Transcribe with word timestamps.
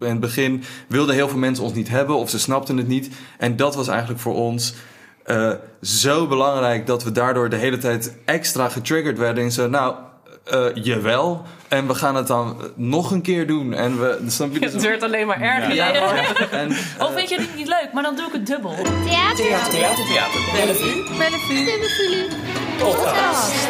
In 0.00 0.10
het 0.10 0.20
begin 0.20 0.64
wilden 0.88 1.14
heel 1.14 1.28
veel 1.28 1.38
mensen 1.38 1.64
ons 1.64 1.74
niet 1.74 1.88
hebben 1.88 2.16
of 2.16 2.30
ze 2.30 2.38
snapten 2.38 2.76
het 2.76 2.88
niet. 2.88 3.10
En 3.38 3.56
dat 3.56 3.74
was 3.74 3.88
eigenlijk 3.88 4.20
voor 4.20 4.34
ons 4.34 4.74
uh, 5.26 5.52
zo 5.82 6.26
belangrijk 6.26 6.86
dat 6.86 7.04
we 7.04 7.12
daardoor 7.12 7.48
de 7.48 7.56
hele 7.56 7.78
tijd 7.78 8.16
extra 8.24 8.68
getriggerd 8.68 9.18
werden. 9.18 9.44
In 9.44 9.52
zo, 9.52 9.68
nou, 9.68 9.94
uh, 10.52 10.66
jawel. 10.74 11.42
En 11.68 11.86
we 11.86 11.94
gaan 11.94 12.14
het 12.14 12.26
dan 12.26 12.56
nog 12.74 13.10
een 13.10 13.22
keer 13.22 13.46
doen. 13.46 13.74
En 13.74 14.00
we, 14.00 14.18
snap 14.26 14.52
je, 14.52 14.58
het 14.58 14.82
wordt 14.82 15.02
alleen 15.02 15.26
maar 15.26 15.40
erger. 15.40 15.74
Ja. 15.74 15.94
Ja. 15.94 16.24
En, 16.50 16.70
uh, 16.70 16.78
of 16.98 17.14
vind 17.14 17.28
je 17.28 17.40
het 17.40 17.56
niet 17.56 17.68
leuk, 17.68 17.88
maar 17.92 18.02
dan 18.02 18.16
doe 18.16 18.26
ik 18.26 18.32
het 18.32 18.46
dubbel. 18.46 18.74
Theater. 18.74 19.36
Theater. 19.36 19.70
Theater. 19.70 20.04
Theater. 20.04 20.40
Bellevue. 20.52 21.18
Bellevue. 21.18 21.64
Bellevue. 21.64 22.28
Podcast. 22.78 23.68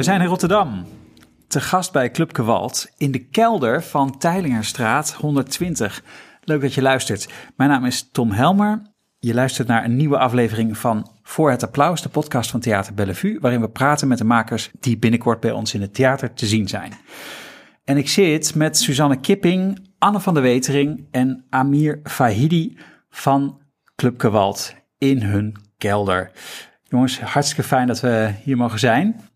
We 0.00 0.06
zijn 0.06 0.20
in 0.20 0.26
Rotterdam. 0.26 0.86
Te 1.48 1.60
gast 1.60 1.92
bij 1.92 2.10
Club 2.10 2.34
Gewalt 2.34 2.92
in 2.96 3.10
de 3.10 3.18
kelder 3.18 3.82
van 3.82 4.18
Teilingerstraat 4.18 5.12
120. 5.12 6.02
Leuk 6.40 6.60
dat 6.60 6.74
je 6.74 6.82
luistert. 6.82 7.28
Mijn 7.56 7.70
naam 7.70 7.84
is 7.84 8.08
Tom 8.12 8.30
Helmer. 8.30 8.82
Je 9.18 9.34
luistert 9.34 9.68
naar 9.68 9.84
een 9.84 9.96
nieuwe 9.96 10.18
aflevering 10.18 10.78
van 10.78 11.10
Voor 11.22 11.50
het 11.50 11.62
Applaus, 11.62 12.02
de 12.02 12.08
podcast 12.08 12.50
van 12.50 12.60
Theater 12.60 12.94
Bellevue, 12.94 13.40
waarin 13.40 13.60
we 13.60 13.68
praten 13.68 14.08
met 14.08 14.18
de 14.18 14.24
makers 14.24 14.70
die 14.80 14.98
binnenkort 14.98 15.40
bij 15.40 15.52
ons 15.52 15.74
in 15.74 15.80
het 15.80 15.94
theater 15.94 16.32
te 16.32 16.46
zien 16.46 16.68
zijn. 16.68 16.92
En 17.84 17.96
ik 17.96 18.08
zit 18.08 18.54
met 18.54 18.78
Suzanne 18.78 19.20
Kipping, 19.20 19.88
Anne 19.98 20.20
van 20.20 20.34
der 20.34 20.42
Wetering 20.42 21.06
en 21.10 21.44
Amir 21.50 22.00
Fahidi 22.04 22.78
van 23.10 23.60
Club 23.96 24.20
Gewalt 24.20 24.74
in 24.98 25.22
hun 25.22 25.56
kelder. 25.78 26.30
Jongens, 26.82 27.20
hartstikke 27.20 27.62
fijn 27.62 27.86
dat 27.86 28.00
we 28.00 28.32
hier 28.44 28.56
mogen 28.56 28.78
zijn 28.78 29.29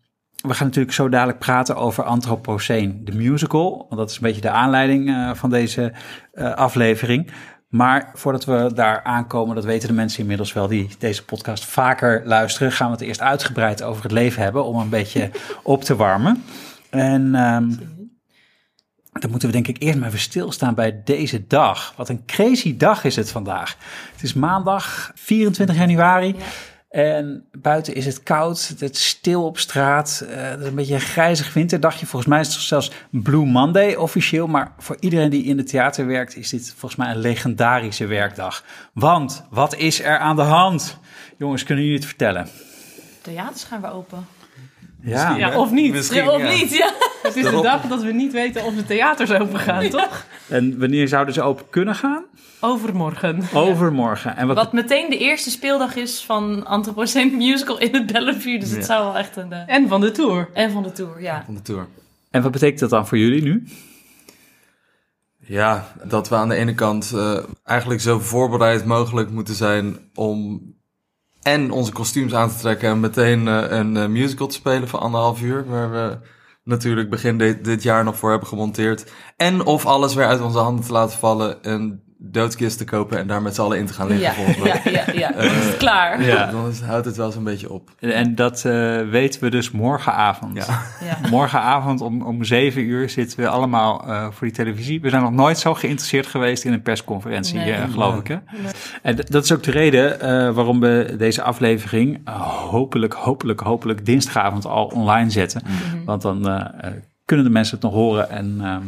we 0.47 0.53
gaan 0.53 0.67
natuurlijk 0.67 0.95
zo 0.95 1.09
dadelijk 1.09 1.39
praten 1.39 1.75
over 1.75 2.03
Anthropocene, 2.03 3.03
de 3.03 3.15
musical. 3.15 3.85
Want 3.89 4.01
dat 4.01 4.09
is 4.09 4.15
een 4.15 4.21
beetje 4.21 4.41
de 4.41 4.49
aanleiding 4.49 5.07
uh, 5.09 5.33
van 5.33 5.49
deze 5.49 5.93
uh, 6.33 6.53
aflevering. 6.53 7.31
Maar 7.69 8.11
voordat 8.13 8.45
we 8.45 8.71
daar 8.73 9.03
aankomen, 9.03 9.55
dat 9.55 9.65
weten 9.65 9.87
de 9.87 9.93
mensen 9.93 10.19
inmiddels 10.19 10.53
wel 10.53 10.67
die 10.67 10.89
deze 10.99 11.25
podcast 11.25 11.65
vaker 11.65 12.21
luisteren, 12.25 12.71
gaan 12.71 12.87
we 12.87 12.93
het 12.93 13.01
eerst 13.01 13.21
uitgebreid 13.21 13.83
over 13.83 14.03
het 14.03 14.11
leven 14.11 14.43
hebben 14.43 14.65
om 14.65 14.79
een 14.79 14.89
beetje 14.89 15.31
op 15.63 15.83
te 15.83 15.95
warmen. 15.95 16.43
En 16.89 17.35
um, 17.35 17.79
dan 19.11 19.29
moeten 19.29 19.47
we 19.49 19.55
denk 19.55 19.67
ik 19.67 19.81
eerst 19.81 19.99
maar 19.99 20.07
even 20.07 20.19
stilstaan 20.19 20.75
bij 20.75 21.01
deze 21.03 21.47
dag. 21.47 21.93
Wat 21.97 22.09
een 22.09 22.25
crazy 22.25 22.77
dag 22.77 23.03
is 23.03 23.15
het 23.15 23.31
vandaag. 23.31 23.77
Het 24.11 24.23
is 24.23 24.33
maandag 24.33 25.11
24 25.15 25.75
januari. 25.75 26.27
Ja. 26.27 26.43
En 26.95 27.45
buiten 27.51 27.95
is 27.95 28.05
het 28.05 28.23
koud, 28.23 28.67
het 28.67 28.81
is 28.81 29.07
stil 29.07 29.45
op 29.45 29.57
straat. 29.57 30.25
Is 30.59 30.65
een 30.65 30.75
beetje 30.75 30.93
een 30.93 30.99
grijzig 30.99 31.53
winterdagje. 31.53 32.05
Volgens 32.05 32.31
mij 32.31 32.39
is 32.39 32.53
het 32.53 32.63
zelfs 32.63 32.91
Blue 33.09 33.45
Monday 33.45 33.95
officieel. 33.95 34.47
Maar 34.47 34.71
voor 34.77 34.97
iedereen 34.99 35.29
die 35.29 35.43
in 35.43 35.57
het 35.57 35.67
theater 35.67 36.07
werkt, 36.07 36.35
is 36.35 36.49
dit 36.49 36.69
volgens 36.77 36.95
mij 36.95 37.11
een 37.11 37.19
legendarische 37.19 38.05
werkdag. 38.05 38.63
Want 38.93 39.43
wat 39.49 39.75
is 39.75 40.01
er 40.01 40.17
aan 40.17 40.35
de 40.35 40.41
hand? 40.41 40.97
Jongens, 41.37 41.63
kunnen 41.63 41.83
jullie 41.83 41.99
het 41.99 42.07
vertellen? 42.07 42.49
Theaters 43.21 43.63
gaan 43.63 43.85
open. 43.85 44.27
Ja, 45.05 45.35
ja 45.35 45.59
of 45.59 45.71
niet. 45.71 45.93
Misschien, 45.93 46.23
ja, 46.23 46.31
of 46.31 46.41
ja. 46.41 46.49
niet, 46.49 46.77
ja. 46.77 46.93
Het 47.23 47.35
is 47.35 47.43
de 47.43 47.61
dag 47.61 47.81
dat 47.81 48.03
we 48.03 48.11
niet 48.11 48.31
weten 48.31 48.63
of 48.63 48.75
de 48.75 48.85
theaters 48.85 49.31
open 49.31 49.59
gaan, 49.59 49.89
toch? 49.89 50.25
En 50.47 50.79
wanneer 50.79 51.07
zouden 51.07 51.33
ze 51.33 51.41
open 51.41 51.65
kunnen 51.69 51.95
gaan? 51.95 52.23
Overmorgen. 52.59 53.43
Overmorgen. 53.53 54.37
En 54.37 54.47
wat... 54.47 54.55
wat 54.55 54.73
meteen 54.73 55.09
de 55.09 55.17
eerste 55.17 55.49
speeldag 55.49 55.95
is 55.95 56.23
van 56.25 56.65
Anthropocene 56.65 57.31
Musical 57.31 57.79
in 57.79 57.93
het 57.93 58.11
Bellevue. 58.11 58.59
Dus 58.59 58.71
het 58.71 58.85
zou 58.85 59.03
wel 59.03 59.17
echt 59.17 59.35
een... 59.35 59.51
Uh... 59.51 59.59
En 59.67 59.87
van 59.87 60.01
de 60.01 60.11
tour. 60.11 60.49
En 60.53 60.71
van 60.71 60.83
de 60.83 60.91
tour, 60.91 61.21
ja. 61.21 61.43
Van 61.45 61.53
de 61.53 61.61
tour. 61.61 61.87
En 62.31 62.41
wat 62.41 62.51
betekent 62.51 62.79
dat 62.79 62.89
dan 62.89 63.07
voor 63.07 63.17
jullie 63.17 63.43
nu? 63.43 63.67
Ja, 65.47 65.87
dat 66.03 66.29
we 66.29 66.35
aan 66.35 66.49
de 66.49 66.55
ene 66.55 66.73
kant 66.73 67.11
uh, 67.15 67.37
eigenlijk 67.63 68.01
zo 68.01 68.19
voorbereid 68.19 68.85
mogelijk 68.85 69.29
moeten 69.29 69.55
zijn 69.55 69.97
om 70.13 70.61
en 71.45 71.71
onze 71.71 71.91
kostuums 71.91 72.33
aan 72.33 72.49
te 72.49 72.57
trekken 72.57 72.89
en 72.89 72.99
meteen 72.99 73.47
uh, 73.47 73.63
een 73.69 74.11
musical 74.11 74.47
te 74.47 74.53
spelen 74.53 74.87
voor 74.87 74.99
anderhalf 74.99 75.41
uur. 75.41 75.65
Waar 75.65 75.91
we 75.91 76.17
natuurlijk 76.63 77.09
begin 77.09 77.37
dit, 77.37 77.65
dit 77.65 77.83
jaar 77.83 78.03
nog 78.03 78.17
voor 78.17 78.29
hebben 78.29 78.47
gemonteerd. 78.47 79.11
En 79.37 79.65
of 79.65 79.85
alles 79.85 80.13
weer 80.13 80.25
uit 80.25 80.41
onze 80.41 80.57
handen 80.57 80.85
te 80.85 80.91
laten 80.91 81.17
vallen 81.17 81.63
en 81.63 82.03
doodskist 82.31 82.77
te 82.77 82.83
kopen 82.83 83.17
en 83.17 83.27
daar 83.27 83.41
met 83.41 83.55
z'n 83.55 83.61
allen 83.61 83.77
in 83.77 83.85
te 83.85 83.93
gaan 83.93 84.07
liggen. 84.07 84.63
Ja, 84.63 84.79
ja, 84.83 84.91
ja, 84.91 85.13
ja. 85.13 85.31
Dan 85.31 85.45
is 85.45 85.65
het 85.65 85.77
klaar. 85.77 86.23
Ja, 86.23 86.51
dan 86.51 86.69
is, 86.69 86.81
houdt 86.81 87.05
het 87.05 87.15
wel 87.15 87.31
zo'n 87.31 87.43
beetje 87.43 87.71
op. 87.71 87.89
En 87.99 88.35
dat 88.35 88.63
uh, 88.67 89.09
weten 89.09 89.41
we 89.41 89.49
dus 89.49 89.71
morgenavond. 89.71 90.57
Ja. 90.57 90.81
ja. 91.01 91.29
Morgenavond 91.29 92.01
om, 92.01 92.21
om 92.21 92.43
zeven 92.43 92.81
uur 92.81 93.09
zitten 93.09 93.39
we 93.39 93.47
allemaal 93.47 94.03
uh, 94.07 94.27
voor 94.31 94.47
die 94.47 94.55
televisie. 94.55 95.01
We 95.01 95.09
zijn 95.09 95.21
nog 95.21 95.31
nooit 95.31 95.57
zo 95.57 95.73
geïnteresseerd 95.73 96.25
geweest 96.27 96.63
in 96.63 96.73
een 96.73 96.81
persconferentie, 96.81 97.57
nee. 97.57 97.71
uh, 97.71 97.83
geloof 97.91 98.19
ik. 98.19 98.27
Hè? 98.27 98.35
Nee. 98.35 98.71
En 99.01 99.15
dat 99.15 99.43
is 99.43 99.51
ook 99.51 99.63
de 99.63 99.71
reden 99.71 100.19
waarom 100.53 100.79
we 100.79 101.15
deze 101.17 101.41
aflevering 101.41 102.29
hopelijk, 102.69 103.13
hopelijk, 103.13 103.59
hopelijk 103.59 104.05
dinsdagavond 104.05 104.65
al 104.65 104.85
online 104.85 105.29
zetten. 105.29 105.61
Mm 105.65 105.75
-hmm. 105.91 106.05
Want 106.05 106.21
dan 106.21 106.71
kunnen 107.25 107.45
de 107.45 107.51
mensen 107.51 107.75
het 107.75 107.83
nog 107.83 107.93
horen 107.93 108.29
en 108.29 108.57
ehm, 108.61 108.83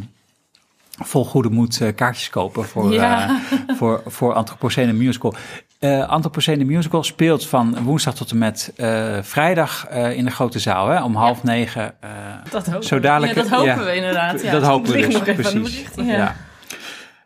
vol 0.98 1.24
goede 1.24 1.50
moed 1.50 1.80
uh, 1.80 1.94
kaartjes 1.94 2.30
kopen 2.30 2.64
voor, 2.64 2.92
ja. 2.92 3.30
uh, 3.30 3.36
voor, 3.76 4.02
voor 4.06 4.34
Anthropocene 4.34 4.92
Musical. 4.92 5.34
Uh, 5.80 6.08
Anthropocene 6.08 6.64
Musical 6.64 7.02
speelt 7.02 7.46
van 7.46 7.82
woensdag 7.82 8.14
tot 8.14 8.30
en 8.30 8.38
met 8.38 8.72
vrijdag 9.22 9.88
in 9.90 10.24
de 10.24 10.30
grote 10.30 10.58
zaal, 10.58 10.88
hè, 10.88 11.02
om 11.02 11.14
half 11.14 11.36
ja. 11.42 11.48
negen. 11.50 11.94
dat 12.50 12.66
hopen, 12.66 12.86
zo 12.86 13.00
dadelijk, 13.00 13.34
ja, 13.34 13.42
dat 13.42 13.50
hopen 13.50 13.84
we 13.84 13.94
inderdaad. 13.94 14.42
Ja. 14.42 14.52
Dat 14.52 14.62
hopen 14.62 14.92
we 14.92 15.06
dus, 15.06 15.34
precies. 15.34 15.88
Ja. 15.96 16.36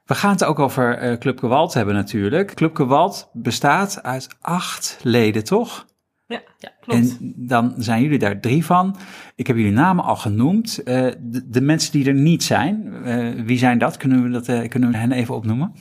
We 0.06 0.14
gaan 0.14 0.30
het 0.30 0.44
ook 0.44 0.58
over 0.58 1.18
Club 1.18 1.38
Gewalt 1.38 1.74
hebben 1.74 1.94
natuurlijk. 1.94 2.54
Club 2.54 2.76
Gewalt 2.76 3.30
bestaat 3.32 4.02
uit 4.02 4.28
acht 4.40 4.98
leden, 5.02 5.44
toch? 5.44 5.86
Ja, 6.32 6.42
ja, 6.58 6.72
klopt. 6.80 7.00
En 7.00 7.32
dan 7.36 7.74
zijn 7.76 8.02
jullie 8.02 8.18
daar 8.18 8.40
drie 8.40 8.64
van. 8.64 8.96
Ik 9.34 9.46
heb 9.46 9.56
jullie 9.56 9.72
namen 9.72 10.04
al 10.04 10.16
genoemd. 10.16 10.80
Uh, 10.84 10.84
de, 11.18 11.48
de, 11.48 11.60
mensen 11.60 11.92
die 11.92 12.06
er 12.06 12.14
niet 12.14 12.42
zijn, 12.42 12.92
uh, 13.04 13.44
wie 13.44 13.58
zijn 13.58 13.78
dat? 13.78 13.96
Kunnen 13.96 14.22
we, 14.22 14.28
dat, 14.28 14.48
uh, 14.48 14.68
kunnen 14.68 14.90
we 14.90 14.96
hen 14.96 15.12
even 15.12 15.34
opnoemen? 15.34 15.74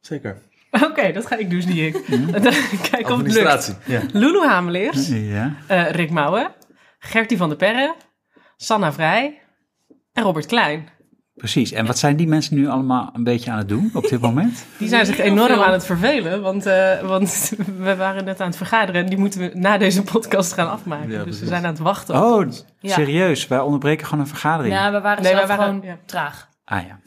Zeker. 0.00 0.36
Oké, 0.70 0.84
okay, 0.84 1.12
dat 1.12 1.26
ga 1.26 1.36
ik 1.36 1.50
dus 1.50 1.66
niet 1.66 1.76
ik. 1.76 2.04
Kijk 2.90 3.10
of 3.10 3.22
het 3.22 3.32
lukt. 3.32 3.78
Ja. 3.86 4.00
Lulu 4.12 4.46
Hameleers, 4.46 5.08
ja. 5.08 5.56
Rick 5.68 6.10
Mouwen, 6.10 6.50
Gertie 6.98 7.36
van 7.36 7.48
der 7.48 7.58
Perre, 7.58 7.94
Sanna 8.56 8.92
Vrij 8.92 9.40
en 10.12 10.22
Robert 10.22 10.46
Klein. 10.46 10.88
Precies. 11.34 11.72
En 11.72 11.86
wat 11.86 11.98
zijn 11.98 12.16
die 12.16 12.26
mensen 12.26 12.56
nu 12.56 12.68
allemaal 12.68 13.10
een 13.12 13.24
beetje 13.24 13.50
aan 13.50 13.58
het 13.58 13.68
doen 13.68 13.90
op 13.94 14.08
dit 14.08 14.20
moment? 14.20 14.66
Die 14.78 14.88
zijn 14.88 15.06
zich 15.06 15.18
enorm 15.18 15.60
aan 15.60 15.72
het 15.72 15.86
vervelen, 15.86 16.42
want, 16.42 16.66
uh, 16.66 17.00
want 17.00 17.52
we 17.78 17.96
waren 17.96 18.24
net 18.24 18.40
aan 18.40 18.46
het 18.46 18.56
vergaderen 18.56 19.02
en 19.02 19.08
die 19.08 19.18
moeten 19.18 19.40
we 19.40 19.50
na 19.54 19.78
deze 19.78 20.02
podcast 20.02 20.52
gaan 20.52 20.70
afmaken. 20.70 21.10
Ja, 21.10 21.24
dus 21.24 21.40
we 21.40 21.46
zijn 21.46 21.64
aan 21.64 21.72
het 21.72 21.82
wachten. 21.82 22.14
Oh, 22.14 22.50
serieus? 22.82 23.48
Wij 23.48 23.60
onderbreken 23.60 24.06
gewoon 24.06 24.20
een 24.20 24.30
vergadering? 24.30 24.74
Ja, 24.74 24.92
we 24.92 25.00
waren 25.00 25.22
nee, 25.22 25.32
zelf 25.32 25.46
waren, 25.46 25.64
gewoon 25.64 25.80
ja. 25.82 25.98
traag. 26.06 26.48
Ah 26.64 26.86
ja. 26.86 27.00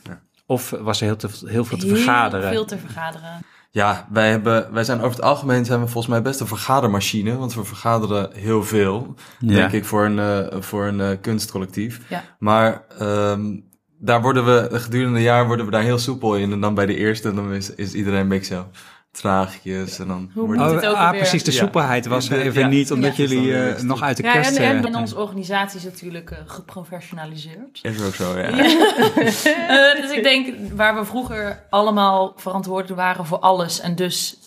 Of 0.45 0.69
was 0.69 0.99
er 1.01 1.05
heel, 1.05 1.15
te, 1.15 1.27
heel 1.45 1.65
veel 1.65 1.77
te 1.77 1.85
heel 1.85 1.95
vergaderen? 1.95 2.49
veel 2.49 2.65
te 2.65 2.77
vergaderen. 2.77 3.45
Ja, 3.71 4.07
wij, 4.09 4.29
hebben, 4.29 4.73
wij 4.73 4.83
zijn 4.83 4.97
over 4.97 5.15
het 5.15 5.21
algemeen 5.21 5.65
zijn 5.65 5.79
we 5.79 5.85
volgens 5.85 6.13
mij 6.13 6.21
best 6.21 6.39
een 6.39 6.47
vergadermachine. 6.47 7.37
Want 7.37 7.53
we 7.53 7.63
vergaderen 7.63 8.29
heel 8.33 8.63
veel, 8.63 9.15
ja. 9.39 9.53
denk 9.53 9.71
ik, 9.71 9.85
voor 9.85 10.05
een, 10.05 10.17
uh, 10.17 10.61
voor 10.61 10.85
een 10.85 10.99
uh, 10.99 11.09
kunstcollectief. 11.21 12.01
Ja. 12.09 12.23
Maar 12.39 12.85
um, 13.01 13.73
daar 14.05 14.21
worden 14.21 14.45
we 14.45 14.79
gedurende 14.79 15.17
het 15.17 15.27
jaar 15.27 15.47
worden 15.47 15.65
we 15.65 15.71
daar 15.71 15.83
heel 15.83 15.97
soepel 15.97 16.35
in. 16.35 16.51
En 16.51 16.61
dan 16.61 16.73
bij 16.73 16.85
de 16.85 16.95
eerste, 16.95 17.33
dan 17.33 17.53
is, 17.53 17.75
is 17.75 17.93
iedereen 17.93 18.19
een 18.19 18.27
beetje 18.27 18.55
zo 18.55 18.67
traagjes. 19.11 19.99
En 19.99 20.07
dan 20.07 20.31
Hoe 20.33 20.45
wordt 20.45 20.61
het 20.61 20.85
ook 20.85 20.95
ah, 20.95 21.09
precies, 21.09 21.43
de 21.43 21.51
soepelheid 21.51 22.05
was 22.05 22.29
er 22.29 22.39
even 22.39 22.61
ja. 22.61 22.67
niet, 22.67 22.91
omdat 22.91 23.15
ja. 23.15 23.23
jullie 23.23 23.47
uh, 23.47 23.79
nog 23.79 24.01
uit 24.01 24.17
de 24.17 24.23
ja, 24.23 24.31
kerst... 24.31 24.57
En, 24.57 24.77
en, 24.77 24.85
en 24.85 24.95
onze 24.95 25.17
organisatie 25.17 25.77
is 25.77 25.83
natuurlijk 25.83 26.31
uh, 26.31 26.37
geprofessionaliseerd. 26.45 27.79
Is 27.81 28.03
ook 28.03 28.15
zo, 28.15 28.37
ja. 28.37 28.49
uh, 28.49 30.01
dus 30.01 30.11
ik 30.11 30.23
denk, 30.23 30.55
waar 30.73 30.95
we 30.95 31.05
vroeger 31.05 31.63
allemaal 31.69 32.33
verantwoordelijk 32.35 32.99
waren 32.99 33.25
voor 33.25 33.39
alles... 33.39 33.79
en 33.79 33.95
dus 33.95 34.37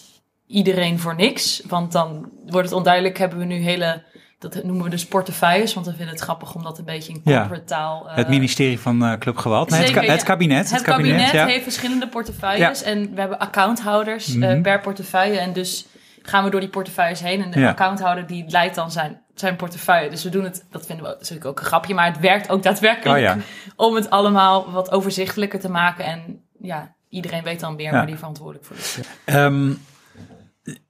iedereen 0.46 0.99
voor 0.99 1.14
niks. 1.14 1.62
Want 1.69 1.93
dan 1.93 2.31
wordt 2.46 2.69
het 2.69 2.76
onduidelijk, 2.76 3.19
hebben 3.19 3.38
we 3.38 3.44
nu 3.44 3.54
hele 3.54 4.02
dat 4.38 4.64
noemen 4.64 4.85
we 4.85 4.90
dus 4.90 5.06
portefeuilles, 5.06 5.75
want 5.75 5.87
we 5.87 5.93
vinden 5.93 6.14
het 6.14 6.23
grappig 6.23 6.55
om 6.55 6.62
dat 6.62 6.79
een 6.79 6.85
beetje 6.85 7.12
in 7.12 7.23
corporate 7.23 7.64
taal... 7.64 8.06
Uh, 8.06 8.14
het 8.14 8.29
ministerie 8.29 8.81
van 8.81 9.05
uh, 9.05 9.12
Club 9.19 9.37
Geweld, 9.37 9.70
nee, 9.70 9.81
het, 9.81 10.06
het, 10.06 10.23
kabinet. 10.23 10.58
Het, 10.58 10.70
het 10.70 10.82
kabinet, 10.82 11.11
kabinet 11.12 11.32
ja. 11.32 11.46
heeft 11.46 11.62
verschillende 11.62 12.08
portefeuilles 12.08 12.82
en 12.82 13.14
we 13.14 13.20
hebben 13.20 13.38
accounthouders 13.38 14.26
mm 14.26 14.43
-hmm. 14.43 14.56
uh, 14.56 14.62
per 14.62 14.81
portefeuille. 14.81 15.38
En 15.38 15.52
dus 15.52 15.87
gaan 16.23 16.44
we 16.44 16.50
door 16.50 16.61
die 16.61 16.69
portefeuilles 16.69 17.20
heen 17.20 17.43
en 17.43 17.50
de 17.50 17.69
accounthouder 17.69 18.26
die 18.26 18.44
leidt 18.49 18.75
dan 18.75 18.90
zijn, 18.90 19.20
zijn 19.35 19.56
portefeuille. 19.56 20.11
Dus 20.11 20.23
we 20.23 20.31
doen 20.31 20.44
het, 20.44 20.67
dat 20.70 20.87
vinden 20.87 21.05
we 21.05 21.11
natuurlijk 21.11 21.46
ook 21.46 21.58
een 21.58 21.67
grapje, 21.67 21.94
maar 21.94 22.06
het 22.06 22.20
werkt 22.20 22.50
ook 22.50 22.62
daadwerkelijk 22.62 23.26
oh, 23.26 23.37
om 23.76 23.94
het 23.94 24.11
allemaal 24.11 24.70
wat 24.70 24.90
overzichtelijker 24.90 25.61
te 25.61 25.70
maken. 25.70 26.05
En 26.05 26.43
ja, 26.61 26.94
iedereen 27.08 27.43
weet 27.43 27.61
dan 27.61 27.76
meer 27.76 27.93
waar 27.93 28.06
die 28.06 28.17
verantwoordelijk 28.17 28.64
voor 28.67 28.76
is. 28.76 28.99
Um, 29.26 29.81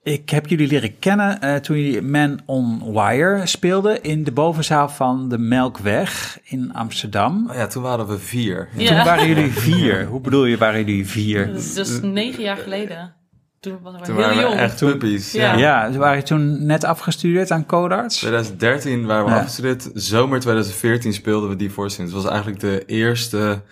ik 0.03 0.31
heb 0.31 0.47
jullie 0.47 0.67
leren 0.67 0.99
kennen 0.99 1.39
uh, 1.45 1.55
toen 1.55 1.79
jullie 1.79 2.03
Man 2.03 2.41
on 2.47 2.93
Wire 2.93 3.47
speelden 3.47 4.03
in 4.03 4.25
de 4.25 4.33
bovenzaal 4.33 4.89
van 4.89 5.29
de 5.29 5.39
Melkweg 5.39 6.39
in 6.45 6.73
Amsterdam. 6.73 7.47
Oh 7.51 7.55
ja, 7.55 7.67
toen 7.67 7.83
waren 7.83 8.07
we 8.07 8.19
vier. 8.19 8.69
Ja. 8.77 8.87
Toen 8.87 9.05
waren 9.05 9.29
jullie 9.29 9.53
vier. 9.71 10.07
Hoe 10.07 10.21
bedoel 10.21 10.45
je, 10.45 10.57
waren 10.57 10.85
jullie 10.85 11.07
vier? 11.07 11.47
Dat 11.47 11.57
is 11.57 11.75
dus 11.75 12.01
negen 12.01 12.43
jaar 12.43 12.57
geleden. 12.57 13.15
Toen 13.61 13.79
waren 13.83 14.01
we 14.01 14.07
toen 14.07 14.17
heel 14.17 14.25
waren 14.25 14.41
jong. 14.41 14.55
We 14.55 14.61
echt 14.61 14.79
puppies. 14.79 15.33
Ja. 15.33 15.57
ja, 15.57 15.91
toen 15.91 15.99
waren 15.99 16.17
je 16.17 16.23
toen 16.23 16.67
net 16.67 16.85
afgestudeerd 16.85 17.51
aan 17.51 17.67
Codarts? 17.67 18.17
2013 18.17 19.07
waren 19.07 19.25
we 19.25 19.31
ja. 19.31 19.37
afgestudeerd. 19.37 19.91
Zomer 19.95 20.41
2014 20.41 21.13
speelden 21.13 21.49
we 21.49 21.57
die 21.57 21.71
voorstelling. 21.71 22.13
Het 22.13 22.23
was 22.23 22.31
eigenlijk 22.31 22.61
de 22.61 22.85
eerste 22.87 23.63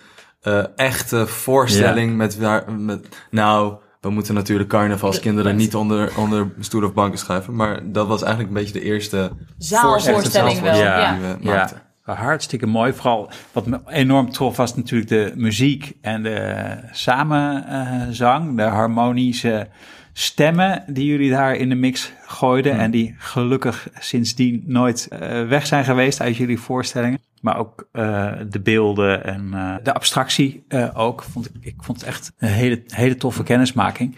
uh, 0.43 0.63
echte 0.75 1.27
voorstelling 1.27 2.15
met, 2.15 2.37
met... 2.77 3.07
Nou, 3.31 3.75
we 4.01 4.09
moeten 4.09 4.33
natuurlijk 4.33 4.69
carnavalskinderen 4.69 5.55
niet 5.55 5.75
onder, 5.75 6.17
onder 6.17 6.51
stoel 6.59 6.83
of 6.83 6.93
banken 6.93 7.19
schuiven. 7.19 7.55
Maar 7.55 7.91
dat 7.91 8.07
was 8.07 8.21
eigenlijk 8.21 8.53
een 8.53 8.63
beetje 8.63 8.79
de 8.79 8.85
eerste 8.85 9.31
zaalvoorstelling 9.57 10.59
wel. 10.59 10.75
Ja. 10.75 11.11
die 11.11 11.21
we 11.21 11.37
maakten. 11.41 11.81
Hartstikke 12.03 12.65
mooi. 12.65 12.93
Vooral 12.93 13.31
wat 13.51 13.65
me 13.65 13.79
enorm 13.87 14.31
trof 14.31 14.57
was 14.57 14.75
natuurlijk 14.75 15.09
de 15.09 15.31
muziek 15.35 15.93
en 16.01 16.23
de 16.23 16.77
samenzang, 16.91 18.57
de 18.57 18.63
harmonische 18.63 19.67
stemmen 20.13 20.83
die 20.87 21.05
jullie 21.05 21.29
daar 21.29 21.55
in 21.55 21.69
de 21.69 21.75
mix 21.75 22.13
gooiden. 22.25 22.79
En 22.79 22.91
die 22.91 23.15
gelukkig 23.17 23.87
sindsdien 23.99 24.63
nooit 24.65 25.07
uh, 25.11 25.47
weg 25.47 25.67
zijn 25.67 25.83
geweest 25.83 26.21
uit 26.21 26.37
jullie 26.37 26.59
voorstellingen. 26.59 27.19
Maar 27.47 27.57
ook 27.57 27.89
uh, 27.93 28.31
de 28.49 28.61
beelden 28.61 29.23
en 29.23 29.51
uh, 29.53 29.75
de 29.83 29.93
abstractie 29.93 30.65
ook. 30.93 31.23
Vond 31.23 31.45
ik, 31.45 31.51
ik 31.59 31.75
vond 31.77 31.99
het 31.99 32.09
echt 32.09 32.33
een 32.37 32.49
hele, 32.49 32.83
hele 32.87 33.15
toffe 33.15 33.43
kennismaking. 33.43 34.17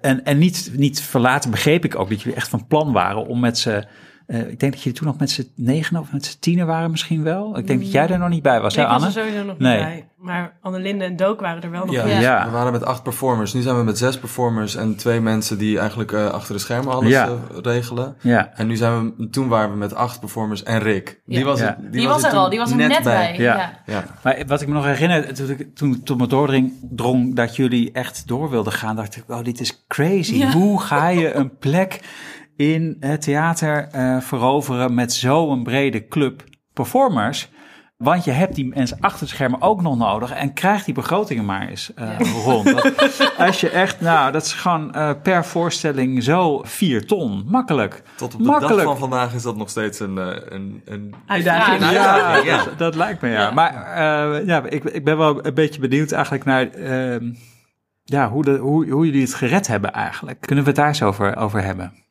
en 0.00 0.24
en 0.24 0.38
niet, 0.38 0.70
niet 0.76 1.00
verlaten 1.00 1.50
begreep 1.50 1.84
ik 1.84 1.98
ook 1.98 2.08
dat 2.08 2.22
jullie 2.22 2.36
echt 2.36 2.48
van 2.48 2.66
plan 2.66 2.92
waren 2.92 3.26
om 3.26 3.40
met 3.40 3.58
ze 3.58 3.86
uh, 4.26 4.48
ik 4.48 4.60
denk 4.60 4.72
dat 4.72 4.82
je 4.82 4.92
toen 4.92 5.06
nog 5.06 5.18
met 5.18 5.30
z'n 5.30 5.50
negen 5.54 5.96
of 5.96 6.12
met 6.12 6.24
z'n 6.24 6.36
tienen 6.40 6.66
waren 6.66 6.90
misschien 6.90 7.22
wel. 7.22 7.58
Ik 7.58 7.66
denk 7.66 7.80
dat 7.80 7.92
jij 7.92 8.08
er 8.08 8.18
nog 8.18 8.28
niet 8.28 8.42
bij 8.42 8.60
was, 8.60 8.74
nee, 8.74 8.84
hè 8.84 8.90
Anne? 8.90 9.08
Ik 9.08 9.14
was 9.14 9.22
er 9.22 9.28
sowieso 9.28 9.46
nog 9.46 9.58
nee. 9.58 9.76
niet 9.76 9.84
bij. 9.84 10.06
Maar 10.16 10.56
Annelinde 10.60 11.04
en 11.04 11.16
Dook 11.16 11.40
waren 11.40 11.62
er 11.62 11.70
wel 11.70 11.84
nog 11.84 11.94
ja, 11.94 12.02
bij. 12.02 12.20
Ja. 12.20 12.44
We 12.44 12.50
waren 12.50 12.72
met 12.72 12.84
acht 12.84 13.02
performers. 13.02 13.52
Nu 13.52 13.60
zijn 13.60 13.76
we 13.76 13.82
met 13.82 13.98
zes 13.98 14.18
performers 14.18 14.76
en 14.76 14.96
twee 14.96 15.20
mensen 15.20 15.58
die 15.58 15.78
eigenlijk 15.78 16.12
uh, 16.12 16.26
achter 16.26 16.54
de 16.54 16.60
schermen 16.60 16.92
alles 16.92 17.10
ja. 17.10 17.28
uh, 17.28 17.34
regelen. 17.62 18.16
Ja. 18.20 18.52
En 18.54 18.66
nu 18.66 18.76
zijn 18.76 19.14
we, 19.16 19.28
toen 19.30 19.48
waren 19.48 19.70
we 19.70 19.76
met 19.76 19.94
acht 19.94 20.20
performers 20.20 20.62
en 20.62 20.78
Rick. 20.78 21.20
Die 21.26 21.44
was, 21.44 21.58
ja. 21.58 21.66
er, 21.66 21.76
die, 21.80 21.90
die 21.90 22.06
was, 22.06 22.22
was 22.22 22.32
er 22.32 22.38
al, 22.38 22.50
die 22.50 22.58
was 22.58 22.70
er 22.70 22.76
net, 22.76 22.88
net 22.88 23.02
bij. 23.02 23.34
bij. 23.36 23.44
Ja. 23.44 23.80
Ja. 23.86 24.04
Maar 24.22 24.42
wat 24.46 24.60
ik 24.60 24.68
me 24.68 24.74
nog 24.74 24.84
herinner, 24.84 25.34
toen, 25.34 25.50
ik, 25.50 25.74
toen, 25.74 26.02
toen 26.02 26.16
me 26.16 26.26
doordring 26.26 26.72
drong 26.90 27.34
dat 27.34 27.56
jullie 27.56 27.92
echt 27.92 28.28
door 28.28 28.50
wilden 28.50 28.72
gaan, 28.72 28.96
dacht 28.96 29.16
ik, 29.16 29.24
oh, 29.28 29.44
dit 29.44 29.60
is 29.60 29.84
crazy. 29.88 30.52
Hoe 30.52 30.80
ga 30.80 31.08
je 31.08 31.34
een 31.34 31.56
plek 31.56 32.00
in 32.56 32.96
het 33.00 33.22
theater 33.22 33.88
uh, 33.94 34.20
veroveren 34.20 34.94
met 34.94 35.12
zo'n 35.12 35.62
brede 35.62 36.08
club 36.08 36.44
performers. 36.72 37.48
Want 37.96 38.24
je 38.24 38.30
hebt 38.30 38.54
die 38.54 38.72
mensen 38.74 39.00
achter 39.00 39.20
het 39.20 39.28
schermen 39.28 39.60
ook 39.60 39.82
nog 39.82 39.96
nodig. 39.96 40.32
En 40.32 40.52
krijg 40.52 40.84
die 40.84 40.94
begrotingen 40.94 41.44
maar 41.44 41.68
eens 41.68 41.92
uh, 41.98 42.18
ja. 42.18 42.26
rond. 42.44 42.64
Dat, 42.64 43.32
als 43.46 43.60
je 43.60 43.68
echt, 43.68 44.00
nou, 44.00 44.32
dat 44.32 44.44
is 44.44 44.52
gewoon 44.52 44.92
uh, 44.96 45.10
per 45.22 45.44
voorstelling 45.44 46.22
zo 46.22 46.60
vier 46.64 47.06
ton. 47.06 47.44
Makkelijk. 47.48 48.02
Tot 48.16 48.34
op 48.34 48.40
de 48.40 48.46
Makkelijk. 48.46 48.76
dag 48.76 48.84
van 48.84 48.98
vandaag 48.98 49.34
is 49.34 49.42
dat 49.42 49.56
nog 49.56 49.70
steeds 49.70 50.00
een, 50.00 50.16
een, 50.54 50.82
een 50.84 51.14
uitdaging. 51.26 51.80
Ja, 51.80 51.90
ja, 51.90 52.36
ja. 52.36 52.64
Dat, 52.64 52.78
dat, 52.78 52.94
lijkt 52.94 53.20
me 53.20 53.28
ja. 53.28 53.40
ja. 53.40 53.50
Maar 53.50 53.72
uh, 53.72 54.46
ja, 54.46 54.64
ik, 54.64 54.84
ik 54.84 55.04
ben 55.04 55.16
wel 55.16 55.46
een 55.46 55.54
beetje 55.54 55.80
benieuwd 55.80 56.12
eigenlijk 56.12 56.44
naar 56.44 56.68
ehm, 56.70 57.32
ja, 58.04 58.30
hoe, 58.30 58.44
de, 58.44 58.56
hoe, 58.56 58.90
hoe 58.90 59.04
jullie 59.04 59.22
het 59.22 59.34
gered 59.34 59.66
hebben 59.66 59.92
eigenlijk. 59.92 60.40
Kunnen 60.40 60.64
we 60.64 60.70
het 60.70 60.78
daar 60.78 60.88
eens 60.88 61.02
over, 61.02 61.36
over 61.36 61.62
hebben? 61.62 62.05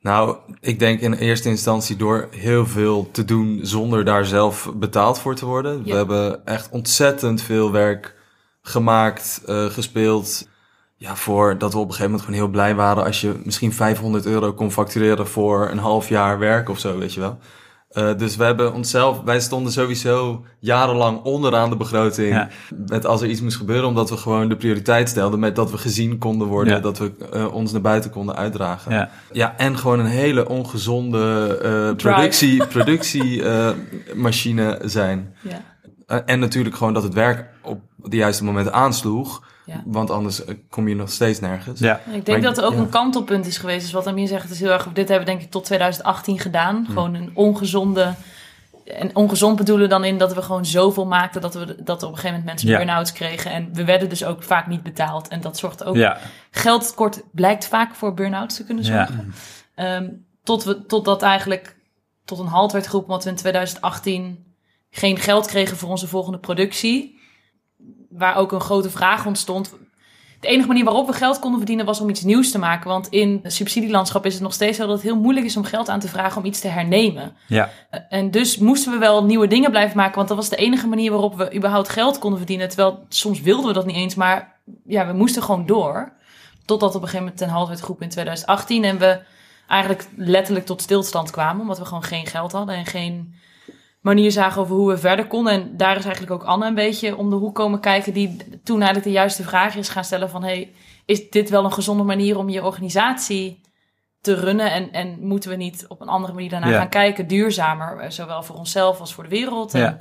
Nou, 0.00 0.36
ik 0.60 0.78
denk 0.78 1.00
in 1.00 1.12
eerste 1.12 1.48
instantie 1.48 1.96
door 1.96 2.28
heel 2.30 2.66
veel 2.66 3.08
te 3.10 3.24
doen 3.24 3.60
zonder 3.62 4.04
daar 4.04 4.24
zelf 4.24 4.70
betaald 4.74 5.18
voor 5.18 5.34
te 5.34 5.46
worden. 5.46 5.82
Ja. 5.84 5.90
We 5.90 5.96
hebben 5.96 6.46
echt 6.46 6.68
ontzettend 6.70 7.42
veel 7.42 7.72
werk 7.72 8.14
gemaakt, 8.62 9.42
uh, 9.46 9.64
gespeeld. 9.64 10.48
Ja, 10.96 11.16
voor 11.16 11.58
dat 11.58 11.72
we 11.72 11.78
op 11.78 11.84
een 11.84 11.90
gegeven 11.90 12.10
moment 12.10 12.28
gewoon 12.28 12.40
heel 12.40 12.50
blij 12.50 12.74
waren 12.74 13.04
als 13.04 13.20
je 13.20 13.40
misschien 13.44 13.72
500 13.72 14.26
euro 14.26 14.52
kon 14.52 14.72
factureren 14.72 15.26
voor 15.26 15.70
een 15.70 15.78
half 15.78 16.08
jaar 16.08 16.38
werk 16.38 16.68
of 16.68 16.78
zo, 16.78 16.98
weet 16.98 17.14
je 17.14 17.20
wel. 17.20 17.38
Uh, 17.92 18.16
dus 18.16 18.36
we 18.36 18.44
hebben 18.44 18.72
onszelf, 18.72 19.20
wij 19.20 19.40
stonden 19.40 19.72
sowieso 19.72 20.44
jarenlang 20.58 21.22
onderaan 21.22 21.70
de 21.70 21.76
begroting. 21.76 22.34
Ja. 22.34 22.48
Met 22.86 23.06
als 23.06 23.22
er 23.22 23.28
iets 23.28 23.40
moest 23.40 23.56
gebeuren, 23.56 23.88
omdat 23.88 24.10
we 24.10 24.16
gewoon 24.16 24.48
de 24.48 24.56
prioriteit 24.56 25.08
stelden. 25.08 25.38
Met 25.38 25.56
dat 25.56 25.70
we 25.70 25.78
gezien 25.78 26.18
konden 26.18 26.46
worden, 26.46 26.74
ja. 26.74 26.80
dat 26.80 26.98
we 26.98 27.12
uh, 27.34 27.54
ons 27.54 27.72
naar 27.72 27.80
buiten 27.80 28.10
konden 28.10 28.36
uitdragen. 28.36 28.92
Ja, 28.92 29.10
ja 29.32 29.56
en 29.56 29.78
gewoon 29.78 29.98
een 29.98 30.06
hele 30.06 30.48
ongezonde 30.48 31.58
uh, 31.64 31.90
productie, 31.96 32.66
productiemachine 32.76 34.78
zijn. 34.84 35.34
Ja. 35.40 35.60
en 36.24 36.38
natuurlijk 36.38 36.76
gewoon 36.76 36.94
dat 36.94 37.02
het 37.02 37.14
werk 37.14 37.48
op 37.62 37.80
de 37.96 38.16
juiste 38.16 38.44
momenten 38.44 38.72
aansloeg. 38.72 39.42
Ja. 39.66 39.82
Want 39.84 40.10
anders 40.10 40.42
kom 40.70 40.88
je 40.88 40.94
nog 40.94 41.10
steeds 41.10 41.40
nergens. 41.40 41.80
Ja. 41.80 42.00
Ik 42.12 42.24
denk 42.26 42.26
maar, 42.26 42.40
dat 42.40 42.58
er 42.58 42.64
ook 42.64 42.72
ja. 42.72 42.78
een 42.78 42.88
kantelpunt 42.88 43.46
is 43.46 43.58
geweest. 43.58 43.80
Dus 43.80 43.92
wat 43.92 44.06
Amir 44.06 44.28
zegt, 44.28 44.50
is 44.50 44.60
heel 44.60 44.70
erg. 44.70 44.84
Dit 44.92 45.08
hebben 45.08 45.26
we 45.26 45.32
denk 45.32 45.42
ik 45.42 45.50
tot 45.50 45.64
2018 45.64 46.38
gedaan. 46.38 46.74
Hmm. 46.76 46.86
Gewoon 46.86 47.14
een 47.14 47.30
ongezonde. 47.34 48.14
En 48.84 49.16
ongezond 49.16 49.56
bedoelen 49.56 49.88
dan 49.88 50.04
in 50.04 50.18
dat 50.18 50.34
we 50.34 50.42
gewoon 50.42 50.66
zoveel 50.66 51.06
maakten 51.06 51.40
dat 51.40 51.54
we 51.54 51.82
dat 51.84 52.02
er 52.02 52.08
op 52.08 52.12
een 52.14 52.18
gegeven 52.18 52.28
moment 52.28 52.44
mensen 52.44 52.68
Ja. 52.68 52.76
burn-outs 52.76 53.12
kregen. 53.12 53.50
En 53.50 53.68
we 53.72 53.84
werden 53.84 54.08
dus 54.08 54.24
ook 54.24 54.42
vaak 54.42 54.66
niet 54.66 54.82
betaald. 54.82 55.28
En 55.28 55.40
dat 55.40 55.58
zorgt 55.58 55.84
ook. 55.84 55.96
Ja. 55.96 56.18
Geldtekort 56.50 57.22
blijkt 57.32 57.66
vaak 57.66 57.94
voor 57.94 58.14
burn-outs 58.14 58.56
te 58.56 58.64
kunnen 58.64 58.84
Ja. 58.84 59.06
zorgen. 59.06 59.34
Ehm, 59.74 60.08
tot 60.42 60.64
we, 60.64 60.86
totdat 60.86 61.22
eigenlijk 61.22 61.76
tot 62.24 62.38
een 62.38 62.46
halt 62.46 62.72
werd 62.72 62.86
geroepen, 62.86 63.10
omdat 63.10 63.24
we 63.24 63.30
in 63.30 63.36
2018 63.36 64.44
geen 64.90 65.18
geld 65.18 65.46
kregen 65.46 65.76
voor 65.76 65.88
onze 65.90 66.08
volgende 66.08 66.38
productie. 66.38 67.20
Waar 68.12 68.36
ook 68.36 68.52
een 68.52 68.60
grote 68.60 68.90
vraag 68.90 69.26
ontstond. 69.26 69.74
De 70.40 70.48
enige 70.48 70.68
manier 70.68 70.84
waarop 70.84 71.06
we 71.06 71.12
geld 71.12 71.38
konden 71.38 71.58
verdienen 71.58 71.86
was 71.86 72.00
om 72.00 72.08
iets 72.08 72.22
nieuws 72.22 72.50
te 72.50 72.58
maken. 72.58 72.88
Want 72.88 73.08
in 73.08 73.40
het 73.42 73.52
subsidielandschap 73.52 74.26
is 74.26 74.32
het 74.32 74.42
nog 74.42 74.52
steeds 74.52 74.76
zo 74.76 74.86
dat 74.86 74.94
het 74.94 75.02
heel 75.02 75.16
moeilijk 75.16 75.46
is 75.46 75.56
om 75.56 75.64
geld 75.64 75.88
aan 75.88 76.00
te 76.00 76.08
vragen 76.08 76.38
om 76.40 76.46
iets 76.46 76.60
te 76.60 76.68
hernemen. 76.68 77.36
Ja. 77.46 77.70
Uh, 77.90 78.00
En 78.08 78.30
dus 78.30 78.58
moesten 78.58 78.92
we 78.92 78.98
wel 78.98 79.24
nieuwe 79.24 79.46
dingen 79.46 79.70
blijven 79.70 79.96
maken, 79.96 80.14
want 80.14 80.28
dat 80.28 80.36
was 80.36 80.48
de 80.48 80.56
enige 80.56 80.86
manier 80.86 81.10
waarop 81.10 81.36
we 81.36 81.54
überhaupt 81.54 81.88
geld 81.88 82.18
konden 82.18 82.38
verdienen. 82.38 82.68
Terwijl 82.68 83.04
soms 83.08 83.40
wilden 83.40 83.66
we 83.66 83.72
dat 83.72 83.86
niet 83.86 83.96
eens, 83.96 84.14
maar 84.14 84.60
ja, 84.86 85.06
we 85.06 85.12
moesten 85.12 85.42
gewoon 85.42 85.66
door. 85.66 86.12
Totdat 86.64 86.88
op 86.88 87.02
een 87.02 87.08
gegeven 87.08 87.18
moment 87.18 87.38
ten 87.38 87.48
halt 87.48 87.68
werd 87.68 87.80
geroepen 87.80 88.04
in 88.04 88.10
2018 88.10 88.84
en 88.84 88.98
we 88.98 89.20
eigenlijk 89.68 90.08
letterlijk 90.16 90.66
tot 90.66 90.82
stilstand 90.82 91.30
kwamen, 91.30 91.60
omdat 91.60 91.78
we 91.78 91.84
gewoon 91.84 92.02
geen 92.02 92.26
geld 92.26 92.52
hadden 92.52 92.74
en 92.74 92.86
geen 92.86 93.34
manier 94.02 94.30
zagen 94.32 94.60
over 94.62 94.76
hoe 94.76 94.88
we 94.90 94.98
verder 94.98 95.26
konden. 95.26 95.52
En 95.52 95.76
daar 95.76 95.96
is 95.96 96.04
eigenlijk 96.04 96.32
ook 96.34 96.48
Anne 96.48 96.66
een 96.66 96.74
beetje 96.74 97.16
om 97.16 97.30
de 97.30 97.36
hoek 97.36 97.54
komen 97.54 97.80
kijken, 97.80 98.12
die 98.12 98.36
toen 98.64 98.76
eigenlijk 98.76 99.04
de 99.04 99.12
juiste 99.12 99.42
vraag 99.42 99.76
is 99.76 99.88
gaan 99.88 100.04
stellen 100.04 100.30
van, 100.30 100.42
hey, 100.44 100.72
is 101.06 101.30
dit 101.30 101.50
wel 101.50 101.64
een 101.64 101.72
gezonde 101.72 102.02
manier 102.02 102.36
om 102.38 102.48
je 102.48 102.64
organisatie 102.64 103.60
te 104.20 104.34
runnen? 104.34 104.72
En, 104.72 104.92
en 104.92 105.16
moeten 105.20 105.50
we 105.50 105.56
niet 105.56 105.84
op 105.88 106.00
een 106.00 106.08
andere 106.08 106.32
manier 106.32 106.50
daarna 106.50 106.68
Ja. 106.68 106.78
gaan 106.78 106.88
kijken, 106.88 107.26
duurzamer, 107.26 107.98
eh, 107.98 108.10
zowel 108.10 108.42
voor 108.42 108.56
onszelf 108.56 109.00
als 109.00 109.14
voor 109.14 109.24
de 109.24 109.30
wereld? 109.30 109.74
En, 109.74 109.80
Ja. 109.80 109.96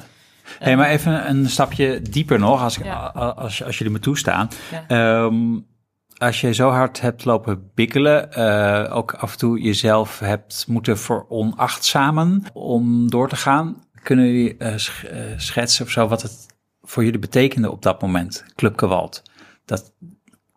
Hey, 0.60 0.78
maar 0.78 0.90
even 0.90 1.30
een 1.30 1.50
stapje 1.50 2.02
dieper 2.02 2.40
nog, 2.40 2.62
als, 2.64 2.78
ik, 2.78 2.86
Ja. 2.86 3.06
als, 3.36 3.64
als 3.64 3.78
jullie 3.78 3.94
me 3.94 4.00
toestaan. 4.00 4.50
Ja. 4.72 4.84
Ehm, 4.88 5.60
als 6.18 6.42
je 6.42 6.54
zo 6.54 6.70
hard 6.70 7.02
hebt 7.02 7.26
lopen 7.26 7.72
bikkelen, 7.76 8.34
eh, 8.34 8.96
ook 8.96 9.14
af 9.14 9.32
en 9.32 9.38
toe 9.38 9.62
jezelf 9.62 10.20
hebt 10.20 10.66
moeten 10.68 10.98
veronachtzamen 10.98 12.44
om 12.54 13.10
door 13.10 13.30
te 13.30 13.36
gaan, 13.36 13.84
kunnen 14.04 14.26
jullie 14.26 14.58
eh, 14.58 14.74
eh, 14.74 15.40
schetsen 15.40 15.86
of 15.86 15.92
zo 15.92 16.08
wat 16.08 16.22
het 16.22 16.46
voor 16.82 17.04
jullie 17.04 17.20
betekende 17.20 17.72
op 17.72 17.82
dat 17.82 18.02
moment, 18.02 18.46
Club 18.56 18.80
Gewalt? 18.80 19.22
Dat, 19.66 19.94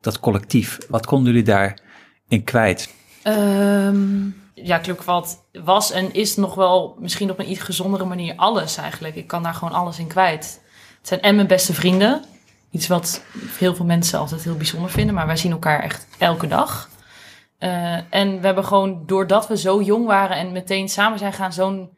dat 0.01 0.21
collectief, 0.21 0.79
wat 0.89 1.07
konden 1.07 1.33
jullie 1.33 1.47
daarin 1.47 2.45
kwijt? 2.45 2.95
Ehm, 3.23 4.27
ja, 4.55 4.81
Club 4.81 4.99
Kwad 4.99 5.45
was 5.53 5.91
en 5.91 6.13
is 6.13 6.37
nog 6.37 6.55
wel 6.55 6.97
misschien 6.99 7.31
op 7.31 7.39
een 7.39 7.51
iets 7.51 7.61
gezondere 7.61 8.05
manier 8.05 8.35
alles 8.37 8.77
eigenlijk. 8.77 9.15
Ik 9.15 9.27
kan 9.27 9.43
daar 9.43 9.55
gewoon 9.55 9.75
alles 9.75 9.99
in 9.99 10.07
kwijt. 10.07 10.61
Het 10.99 11.09
zijn 11.09 11.21
en 11.21 11.35
mijn 11.35 11.47
beste 11.47 11.75
vrienden. 11.75 12.25
Iets 12.71 12.87
wat 12.87 13.23
heel 13.59 13.75
veel 13.75 13.85
mensen 13.85 14.19
altijd 14.19 14.45
heel 14.45 14.57
bijzonder 14.57 14.91
vinden. 14.91 15.15
Maar 15.15 15.27
wij 15.27 15.37
zien 15.37 15.53
elkaar 15.53 15.81
echt 15.81 16.07
elke 16.19 16.47
dag. 16.47 16.89
Eh, 17.59 17.97
en 18.11 18.41
we 18.41 18.47
hebben 18.47 18.65
gewoon, 18.65 19.03
doordat 19.07 19.49
we 19.49 19.57
zo 19.57 19.83
jong 19.83 20.07
waren 20.07 20.37
en 20.37 20.53
meteen 20.53 20.89
samen 20.89 21.19
zijn 21.19 21.33
gaan, 21.33 21.53
zo'n 21.53 21.94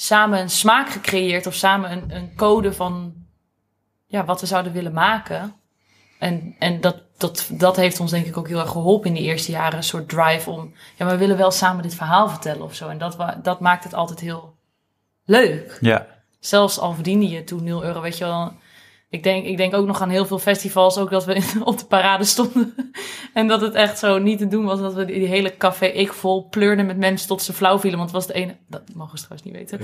samen 0.00 0.40
een 0.40 0.50
smaak 0.50 0.90
gecreëerd. 0.90 1.46
Of 1.46 1.54
samen 1.54 1.92
een, 1.92 2.16
een 2.16 2.34
code 2.36 2.72
van 2.72 3.14
ja, 4.06 4.24
wat 4.24 4.40
we 4.40 4.46
zouden 4.46 4.72
willen 4.72 4.92
maken. 4.92 5.54
En, 6.18 6.56
en 6.58 6.80
dat, 6.80 7.02
dat, 7.16 7.48
dat 7.52 7.76
heeft 7.76 8.00
ons 8.00 8.10
denk 8.10 8.26
ik 8.26 8.36
ook 8.36 8.48
heel 8.48 8.60
erg 8.60 8.70
geholpen 8.70 9.08
in 9.08 9.14
die 9.14 9.24
eerste 9.24 9.50
jaren. 9.50 9.76
Een 9.76 9.84
soort 9.84 10.08
drive 10.08 10.50
om, 10.50 10.74
ja, 10.96 11.04
maar 11.04 11.14
we 11.14 11.20
willen 11.20 11.36
wel 11.36 11.50
samen 11.50 11.82
dit 11.82 11.94
verhaal 11.94 12.28
vertellen 12.28 12.62
of 12.62 12.74
zo. 12.74 12.88
En 12.88 12.98
dat, 12.98 13.16
dat 13.42 13.60
maakt 13.60 13.84
het 13.84 13.94
altijd 13.94 14.20
heel 14.20 14.56
leuk. 15.24 15.78
Ja, 15.80 16.06
Zelfs 16.40 16.78
al 16.78 16.94
verdiende 16.94 17.28
je 17.28 17.44
toen 17.44 17.64
0 17.64 17.84
euro, 17.84 18.00
weet 18.00 18.18
je 18.18 18.24
wel. 18.24 18.52
Ik 19.10 19.22
denk, 19.22 19.44
ik 19.44 19.56
denk 19.56 19.74
ook 19.74 19.86
nog 19.86 20.02
aan 20.02 20.08
heel 20.08 20.26
veel 20.26 20.38
festivals, 20.38 20.98
ook 20.98 21.10
dat 21.10 21.24
we 21.24 21.42
op 21.64 21.78
de 21.78 21.84
parade 21.84 22.24
stonden. 22.24 22.92
en 23.34 23.46
dat 23.46 23.60
het 23.60 23.74
echt 23.74 23.98
zo 23.98 24.18
niet 24.18 24.38
te 24.38 24.48
doen 24.48 24.64
was 24.64 24.80
dat 24.80 24.94
we 24.94 25.04
die 25.04 25.26
hele 25.26 25.56
café 25.56 25.86
ik 25.86 26.12
vol 26.12 26.48
pleurden 26.48 26.86
met 26.86 26.96
mensen 26.96 27.28
tot 27.28 27.42
ze 27.42 27.52
flauw 27.52 27.78
vielen. 27.78 27.98
Want 27.98 28.10
het 28.10 28.18
was 28.18 28.34
de 28.34 28.40
ene, 28.40 28.56
dat 28.68 28.82
mogen 28.94 29.18
ze 29.18 29.24
trouwens 29.24 29.50
niet 29.50 29.56
weten. 29.56 29.78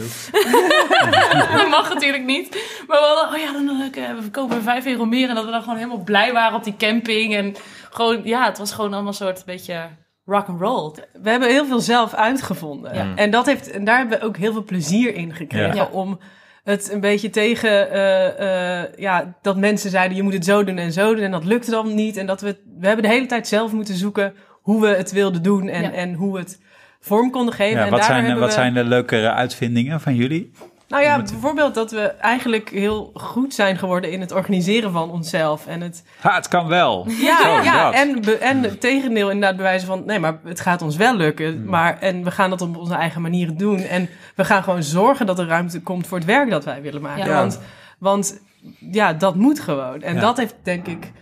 dat 1.59 1.69
mag 1.69 1.89
natuurlijk 1.95 2.25
niet. 2.25 2.51
Maar 2.87 3.01
we 3.01 3.07
hadden, 3.07 3.35
oh 3.35 3.41
ja, 3.41 3.53
dan 3.53 3.81
uh, 3.81 4.17
we 4.17 4.23
verkopen 4.23 4.63
vijf 4.63 4.87
euro 4.87 5.05
meer. 5.05 5.29
En 5.29 5.35
dat 5.35 5.45
we 5.45 5.51
dan 5.51 5.63
gewoon 5.63 5.77
helemaal 5.77 6.03
blij 6.05 6.33
waren 6.33 6.57
op 6.57 6.65
die 6.65 6.77
camping. 6.77 7.35
En 7.35 7.55
gewoon, 7.91 8.21
ja, 8.25 8.45
het 8.45 8.59
was 8.59 8.73
gewoon 8.73 8.93
allemaal 8.93 9.09
een 9.09 9.15
soort 9.15 9.45
beetje 9.45 9.89
rock 10.25 10.47
and 10.49 10.61
roll. 10.61 10.93
We 11.23 11.31
hebben 11.31 11.49
heel 11.49 11.67
veel 11.67 11.81
zelf 11.81 12.15
uitgevonden. 12.15 13.17
En, 13.17 13.31
dat 13.31 13.47
heeft, 13.47 13.71
en 13.71 13.85
daar 13.85 13.99
hebben 13.99 14.19
we 14.19 14.25
ook 14.25 14.37
heel 14.37 14.53
veel 14.53 14.65
plezier 14.65 15.15
in 15.15 15.35
gekregen 15.35 15.93
om 15.93 16.19
het 16.65 16.93
een 16.93 17.01
beetje 17.01 17.31
tegen, 17.31 17.89
uh, 17.93 18.41
uh, 18.41 18.95
ja, 18.97 19.35
dat 19.43 19.57
mensen 19.57 19.91
zeiden 19.91 20.17
je 20.17 20.23
moet 20.23 20.33
het 20.33 20.45
zo 20.45 20.65
doen 20.65 20.79
en 20.79 20.93
zo 20.93 21.15
doen 21.15 21.25
en 21.25 21.31
dat 21.31 21.45
lukte 21.45 21.71
dan 21.71 21.95
niet. 21.95 22.17
En 22.17 22.27
dat 22.27 22.41
we, 22.41 22.57
we 22.79 22.87
hebben 22.87 23.05
de 23.05 23.11
hele 23.11 23.27
tijd 23.27 23.49
zelf 23.49 23.73
moeten 23.73 23.95
zoeken 23.95 24.35
hoe 24.51 24.81
we 24.81 24.87
het 24.87 25.13
wilden 25.13 25.43
doen 25.43 25.69
en, 25.69 25.93
en 25.93 26.15
hoe 26.15 26.33
we 26.33 26.39
het 26.39 26.61
vorm 27.01 27.31
konden 27.31 27.55
geven. 27.55 27.79
Ja, 27.79 27.85
en 27.85 27.91
wat 27.91 28.05
zijn, 28.05 28.39
wat 28.39 28.53
zijn 28.53 28.75
de 28.75 28.85
leukere 28.85 29.33
uitvindingen 29.33 30.01
van 30.01 30.15
jullie? 30.15 30.51
Nou 30.95 31.07
ja, 31.07 31.23
bijvoorbeeld 31.23 31.75
dat 31.75 31.91
we 31.91 32.03
eigenlijk 32.07 32.71
heel 32.71 33.11
goed 33.15 33.55
zijn 33.55 33.77
geworden 33.77 34.11
in 34.11 34.21
het 34.21 34.33
organiseren 34.33 34.93
van 34.93 35.11
onszelf. 35.11 35.67
En 35.67 35.81
het, 35.81 36.05
ha, 36.21 36.35
het 36.35 36.49
kan 36.49 36.67
wel. 36.67 37.07
Ja, 37.09 37.61
ja 37.63 37.93
en, 37.93 38.41
en 38.41 38.63
het 38.63 38.81
tegendeel 38.81 39.31
inderdaad 39.31 39.57
bewijzen 39.57 39.87
van... 39.87 40.03
nee, 40.07 40.19
maar 40.19 40.39
het 40.45 40.61
gaat 40.61 40.83
ons 40.83 40.97
wel 40.97 41.17
lukken. 41.17 41.55
Hmm. 41.55 41.65
Maar, 41.65 41.99
en 42.01 42.25
we 42.25 42.31
gaan 42.31 42.51
dat 42.51 42.61
op 42.61 42.77
onze 42.77 42.95
eigen 42.95 43.23
manieren 43.23 43.57
doen. 43.57 43.79
En 43.79 44.09
we 44.35 44.45
gaan 44.45 44.63
gewoon 44.63 44.83
zorgen 44.83 45.27
dat 45.27 45.39
er 45.39 45.47
ruimte 45.47 45.83
komt 45.83 46.07
voor 46.07 46.19
het 46.19 46.27
werk 46.27 46.51
dat 46.51 46.65
wij 46.65 46.83
willen 46.83 47.03
maken. 47.03 47.35
Want, 47.35 47.61
want 47.99 48.41
ja, 48.79 49.13
dat 49.13 49.35
moet 49.35 49.61
gewoon. 49.61 50.03
En 50.03 50.21
dat 50.21 50.37
heeft 50.37 50.55
denk 50.63 50.87
ik 50.87 51.13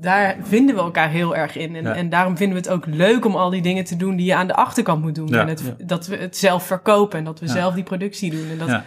daar 0.00 0.36
vinden 0.42 0.74
we 0.74 0.80
elkaar 0.80 1.10
heel 1.10 1.36
erg 1.36 1.56
in. 1.56 1.76
En, 1.76 1.94
en 1.94 2.08
daarom 2.08 2.36
vinden 2.36 2.62
we 2.62 2.62
het 2.62 2.72
ook 2.72 2.86
leuk 2.86 3.24
om 3.24 3.34
al 3.36 3.50
die 3.50 3.62
dingen 3.62 3.84
te 3.84 3.96
doen 3.96 4.16
die 4.16 4.26
je 4.26 4.34
aan 4.34 4.46
de 4.46 4.54
achterkant 4.54 5.02
moet 5.02 5.14
doen. 5.14 5.34
En 5.34 5.48
het, 5.48 5.74
dat 5.78 6.06
we 6.06 6.16
het 6.16 6.36
zelf 6.36 6.66
verkopen 6.66 7.18
en 7.18 7.24
dat 7.24 7.40
we 7.40 7.48
zelf 7.48 7.74
die 7.74 7.84
productie 7.84 8.30
doen. 8.30 8.50
En 8.50 8.58
dat, 8.58 8.82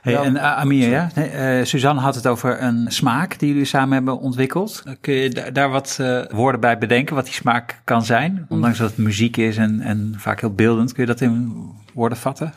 Hey, 0.00 0.16
en 0.16 0.34
uh, 0.34 0.56
Amir, 0.56 0.88
ja? 0.88 1.10
Nee, 1.14 1.58
uh, 1.58 1.64
Suzanne 1.64 2.00
had 2.00 2.14
het 2.14 2.26
over 2.26 2.62
een 2.62 2.86
smaak 2.88 3.38
die 3.38 3.48
jullie 3.48 3.64
samen 3.64 3.92
hebben 3.92 4.18
ontwikkeld. 4.18 4.82
Kun 5.00 5.14
je 5.14 5.50
daar 5.52 5.70
wat 5.70 5.98
uh, 6.00 6.24
woorden 6.30 6.60
bij 6.60 6.78
bedenken, 6.78 7.14
wat 7.14 7.24
die 7.24 7.34
smaak 7.34 7.80
kan 7.84 8.04
zijn? 8.04 8.46
Ondanks 8.48 8.78
dat 8.78 8.88
het 8.88 8.98
muziek 8.98 9.36
is 9.36 9.56
en, 9.56 9.80
en 9.80 10.14
vaak 10.16 10.40
heel 10.40 10.54
beeldend. 10.54 10.92
Kun 10.92 11.02
je 11.02 11.08
dat 11.08 11.20
in 11.20 11.54
woorden 11.94 12.18
vatten? 12.18 12.52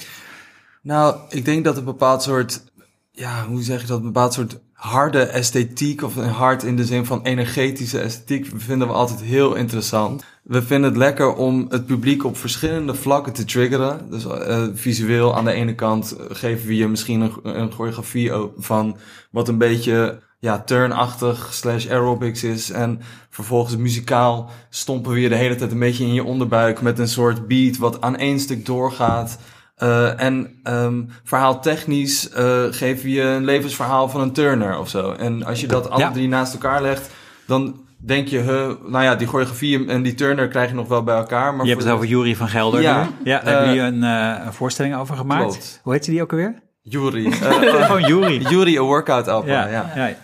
Nou, 0.82 1.16
ik 1.30 1.46
denk 1.46 1.64
dat 1.64 1.78
een 1.78 1.84
bepaald 1.84 2.24
soort, 2.24 2.64
ja, 3.12 3.46
hoe 3.46 3.62
zeg 3.62 3.82
je 3.82 3.88
dat, 3.88 3.98
een 3.98 4.06
bepaald 4.06 4.34
soort 4.34 4.60
harde 4.84 5.22
esthetiek, 5.22 6.04
of 6.04 6.16
hard 6.16 6.64
in 6.64 6.76
de 6.76 6.86
zin 6.86 7.06
van 7.06 7.22
energetische 7.22 8.00
esthetiek, 8.00 8.52
vinden 8.56 8.88
we 8.88 8.94
altijd 8.94 9.22
heel 9.22 9.56
interessant. 9.56 10.24
We 10.42 10.62
vinden 10.62 10.90
het 10.90 11.00
lekker 11.00 11.34
om 11.34 11.66
het 11.70 11.86
publiek 11.86 12.24
op 12.24 12.38
verschillende 12.38 12.94
vlakken 12.94 13.34
te 13.34 13.46
triggeren. 13.46 14.10
Dus 14.10 14.26
uh, 14.26 14.64
visueel 14.74 15.36
aan 15.36 15.46
de 15.46 15.52
ene 15.52 15.76
kant 15.76 16.16
geven 16.30 16.68
we 16.68 16.76
je 16.76 16.88
misschien 16.88 17.22
een, 17.22 17.34
een 17.44 17.72
choreografie 17.72 18.32
van 18.58 18.98
wat 19.32 19.48
een 19.48 19.58
beetje 19.58 20.20
ja, 20.40 20.60
turnachtig 20.60 21.54
slash 21.54 21.88
aerobics 21.88 22.44
is. 22.44 22.70
En 22.70 23.02
vervolgens 23.30 23.78
muzikaal 23.78 24.50
stompen 24.70 25.12
we 25.12 25.20
je 25.20 25.30
de 25.30 25.36
hele 25.36 25.56
tijd 25.56 25.72
een 25.72 25.80
beetje 25.80 26.06
in 26.06 26.14
je 26.14 26.24
onderbuik 26.24 26.82
met 26.82 27.00
een 27.00 27.08
soort 27.08 27.48
beat 27.48 27.78
wat 27.78 28.02
aan 28.02 28.18
één 28.18 28.40
stuk 28.40 28.66
doorgaat. 28.66 29.38
Uh, 29.84 30.22
en 30.22 30.62
um, 30.64 31.10
verhaaltechnisch 31.24 32.30
uh, 32.38 32.64
geven 32.70 33.10
je 33.10 33.22
een 33.22 33.46
levensverhaal 33.46 34.10
van 34.10 34.22
een 34.22 34.32
Turner 34.32 34.78
of 34.78 34.90
zo. 34.90 35.12
En 35.12 35.44
als 35.46 35.62
je 35.62 35.68
dat 35.68 35.90
alle 35.90 36.12
drie 36.12 36.28
naast 36.28 36.54
elkaar 36.54 36.82
legt, 36.82 37.10
dan 37.48 37.82
denk 37.98 38.28
je, 38.28 38.40
huh, 38.40 38.72
nou 38.86 39.04
ja, 39.04 39.16
die 39.16 39.28
choreografie 39.28 39.88
en 39.88 40.04
die 40.04 40.14
Turner 40.14 40.48
krijg 40.48 40.70
je 40.70 40.76
nog 40.76 40.88
wel 40.88 41.04
bij 41.04 41.16
elkaar. 41.16 41.54
Maar 41.54 41.66
je 41.66 41.72
hebt 41.72 41.84
het 41.84 41.94
over 41.94 42.06
Jury 42.06 42.36
van 42.36 42.50
Gelder 42.50 42.82
ja, 42.82 43.04
nu. 43.04 43.10
Ja, 43.24 43.40
daar 43.40 43.62
uh, 43.62 43.66
heb 43.66 43.76
je 43.76 43.82
een, 43.82 44.02
een 44.02 44.54
voorstelling 44.54 44.96
over 44.96 45.16
gemaakt. 45.16 45.44
Klopt. 45.44 45.80
Hoe 45.84 45.94
heet 45.94 46.06
die 46.06 46.22
ook 46.22 46.32
alweer? 46.32 46.62
Jury. 46.82 47.32
Gewoon 47.32 48.08
Jury. 48.12 48.38
Jury, 48.38 48.78
een 48.78 48.84
workout 48.84 49.28
album, 49.28 49.50
ja. 49.50 49.68
ja. 49.68 49.92
ja. 49.96 50.16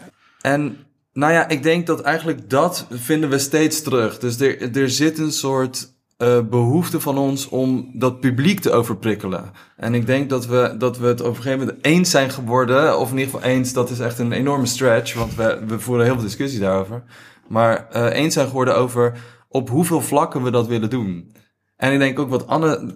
En 0.41 0.77
nou 1.13 1.33
ja, 1.33 1.47
ik 1.47 1.63
denk 1.63 1.87
dat 1.87 2.01
eigenlijk 2.01 2.49
dat 2.49 2.85
vinden 2.89 3.29
we 3.29 3.37
steeds 3.37 3.81
terug. 3.81 4.19
Dus 4.19 4.39
er, 4.39 4.77
er 4.77 4.89
zit 4.89 5.17
een 5.17 5.31
soort 5.31 5.97
uh, 6.23 6.39
behoefte 6.49 6.99
van 6.99 7.17
ons 7.17 7.49
om 7.49 7.91
dat 7.93 8.19
publiek 8.19 8.59
te 8.59 8.71
overprikkelen. 8.71 9.51
En 9.77 9.93
ik 9.93 10.05
denk 10.05 10.29
dat 10.29 10.45
we, 10.45 10.75
dat 10.77 10.97
we 10.97 11.07
het 11.07 11.21
op 11.21 11.27
een 11.27 11.35
gegeven 11.35 11.59
moment 11.59 11.77
eens 11.81 12.09
zijn 12.09 12.29
geworden, 12.29 12.99
of 12.99 13.11
in 13.11 13.17
ieder 13.17 13.33
geval 13.33 13.49
eens, 13.49 13.73
dat 13.73 13.89
is 13.89 13.99
echt 13.99 14.19
een 14.19 14.31
enorme 14.31 14.65
stretch, 14.65 15.13
want 15.13 15.35
we, 15.35 15.59
we 15.67 15.79
voeren 15.79 16.05
heel 16.05 16.13
veel 16.13 16.23
discussie 16.23 16.59
daarover. 16.59 17.03
Maar 17.47 17.87
uh, 17.93 18.13
eens 18.13 18.33
zijn 18.33 18.47
geworden 18.47 18.75
over 18.75 19.17
op 19.47 19.69
hoeveel 19.69 20.01
vlakken 20.01 20.43
we 20.43 20.51
dat 20.51 20.67
willen 20.67 20.89
doen. 20.89 21.35
En 21.75 21.93
ik 21.93 21.99
denk 21.99 22.19
ook 22.19 22.29
wat 22.29 22.47
Anne 22.47 22.93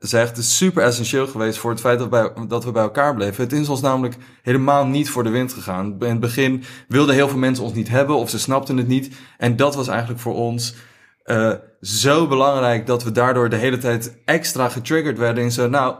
zegt, 0.00 0.38
is 0.38 0.56
super 0.56 0.82
essentieel 0.82 1.26
geweest 1.26 1.58
voor 1.58 1.70
het 1.70 1.80
feit 1.80 1.98
dat, 1.98 2.08
wij, 2.08 2.32
dat 2.48 2.64
we 2.64 2.70
bij 2.70 2.82
elkaar 2.82 3.14
bleven. 3.14 3.44
Het 3.44 3.52
is 3.52 3.68
ons 3.68 3.80
namelijk 3.80 4.16
helemaal 4.42 4.86
niet 4.86 5.10
voor 5.10 5.24
de 5.24 5.30
wind 5.30 5.52
gegaan. 5.52 5.96
In 6.00 6.08
het 6.08 6.20
begin 6.20 6.62
wilden 6.88 7.14
heel 7.14 7.28
veel 7.28 7.38
mensen 7.38 7.64
ons 7.64 7.74
niet 7.74 7.88
hebben 7.88 8.16
of 8.16 8.30
ze 8.30 8.38
snapten 8.38 8.76
het 8.76 8.88
niet. 8.88 9.16
En 9.38 9.56
dat 9.56 9.74
was 9.74 9.88
eigenlijk 9.88 10.20
voor 10.20 10.34
ons 10.34 10.74
uh, 11.26 11.52
zo 11.80 12.26
belangrijk 12.26 12.86
dat 12.86 13.02
we 13.04 13.12
daardoor 13.12 13.48
de 13.48 13.56
hele 13.56 13.78
tijd 13.78 14.16
extra 14.24 14.68
getriggerd 14.68 15.18
werden 15.18 15.44
in 15.44 15.52
zo, 15.52 15.68
nou, 15.68 15.94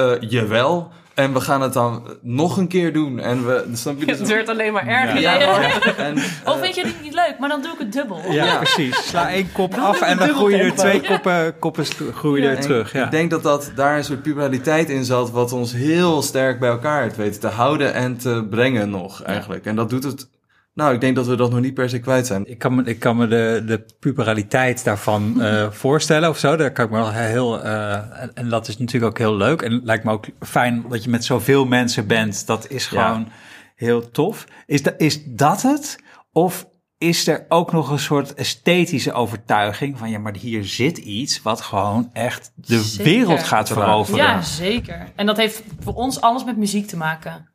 uh, 0.00 0.12
jawel. 0.20 0.90
En 1.14 1.32
we 1.32 1.40
gaan 1.40 1.60
het 1.60 1.72
dan 1.72 2.18
nog 2.22 2.56
een 2.56 2.68
keer 2.68 2.92
doen. 2.92 3.18
En 3.18 3.46
we, 3.46 3.70
snap 3.72 3.98
je, 3.98 4.06
dus 4.06 4.18
het 4.18 4.28
wordt 4.28 4.48
alleen 4.48 4.72
maar 4.72 4.86
erger. 4.86 5.20
Ja. 5.20 5.34
Ja. 5.34 5.70
En, 5.96 6.16
uh, 6.16 6.24
of 6.44 6.60
vind 6.60 6.74
je 6.74 6.86
het 6.86 7.02
niet 7.02 7.14
leuk, 7.14 7.34
maar 7.38 7.48
dan 7.48 7.62
doe 7.62 7.72
ik 7.72 7.78
het 7.78 7.92
dubbel. 7.92 8.20
Ja, 8.30 8.56
precies. 8.56 9.08
Sla 9.08 9.30
één 9.30 9.52
kop 9.52 9.74
af 9.74 10.00
en 10.00 10.16
dan 10.16 10.28
groeien 10.28 10.60
er 10.60 10.74
twee 10.74 11.00
koppen, 11.00 11.58
koppen 11.58 11.84
groeien 12.14 12.50
er 12.50 12.60
terug. 12.60 12.94
Ik 12.94 13.10
denk 13.10 13.30
dat, 13.30 13.42
dat 13.42 13.72
daar 13.74 13.96
een 13.96 14.04
soort 14.04 14.22
puberaliteit 14.22 14.90
in 14.90 15.04
zat, 15.04 15.30
wat 15.30 15.52
ons 15.52 15.72
heel 15.72 16.22
sterk 16.22 16.60
bij 16.60 16.70
elkaar 16.70 17.02
heeft 17.02 17.16
weten 17.16 17.40
te 17.40 17.46
houden 17.46 17.94
en 17.94 18.16
te 18.16 18.46
brengen 18.50 18.90
nog 18.90 19.22
eigenlijk. 19.22 19.64
En 19.64 19.76
dat 19.76 19.90
doet 19.90 20.04
het 20.04 20.28
nou, 20.78 20.94
ik 20.94 21.00
denk 21.00 21.16
dat 21.16 21.26
we 21.26 21.36
dat 21.36 21.50
nog 21.50 21.60
niet 21.60 21.74
per 21.74 21.88
se 21.88 21.98
kwijt 21.98 22.26
zijn. 22.26 22.46
Ik 22.46 22.58
kan 22.58 22.74
me, 22.74 22.82
ik 22.84 22.98
kan 22.98 23.16
me 23.16 23.28
de, 23.28 23.62
de 23.66 23.84
puberaliteit 23.98 24.84
daarvan 24.84 25.34
uh, 25.36 25.70
voorstellen 25.84 26.28
of 26.28 26.38
zo. 26.38 26.56
Daar 26.56 26.72
kan 26.72 26.84
ik 26.84 26.90
me 26.90 26.96
wel 26.96 27.12
heel. 27.12 27.64
Uh, 27.64 28.22
en, 28.22 28.30
en, 28.34 28.48
dat 28.48 28.68
is 28.68 28.78
natuurlijk 28.78 29.12
ook 29.12 29.18
heel 29.18 29.36
leuk. 29.36 29.62
En 29.62 29.72
het 29.72 29.84
lijkt 29.84 30.04
me 30.04 30.12
ook 30.12 30.26
fijn 30.40 30.84
dat 30.88 31.04
je 31.04 31.10
met 31.10 31.24
zoveel 31.24 31.64
mensen 31.66 32.06
bent. 32.06 32.46
Dat 32.46 32.70
is 32.70 32.86
gewoon 32.86 33.20
ja. 33.20 33.32
heel 33.74 34.10
tof. 34.10 34.46
Is, 34.66 34.82
da, 34.82 34.92
is 34.96 35.24
dat 35.24 35.62
het? 35.62 35.98
Of 36.32 36.66
is 36.98 37.26
er 37.26 37.46
ook 37.48 37.72
nog 37.72 37.90
een 37.90 37.98
soort 37.98 38.34
esthetische 38.34 39.12
overtuiging 39.12 39.98
van 39.98 40.10
ja, 40.10 40.18
maar 40.18 40.36
hier 40.36 40.64
zit 40.64 40.98
iets 40.98 41.42
wat 41.42 41.60
gewoon 41.60 42.10
echt 42.12 42.52
de 42.54 42.80
zeker. 42.80 43.12
wereld 43.12 43.42
gaat 43.42 43.68
veroveren? 43.68 44.24
Ja, 44.24 44.42
zeker. 44.42 45.12
En 45.16 45.26
dat 45.26 45.36
heeft 45.36 45.62
voor 45.80 45.94
ons 45.94 46.20
alles 46.20 46.44
met 46.44 46.56
muziek 46.56 46.86
te 46.86 46.96
maken. 46.96 47.48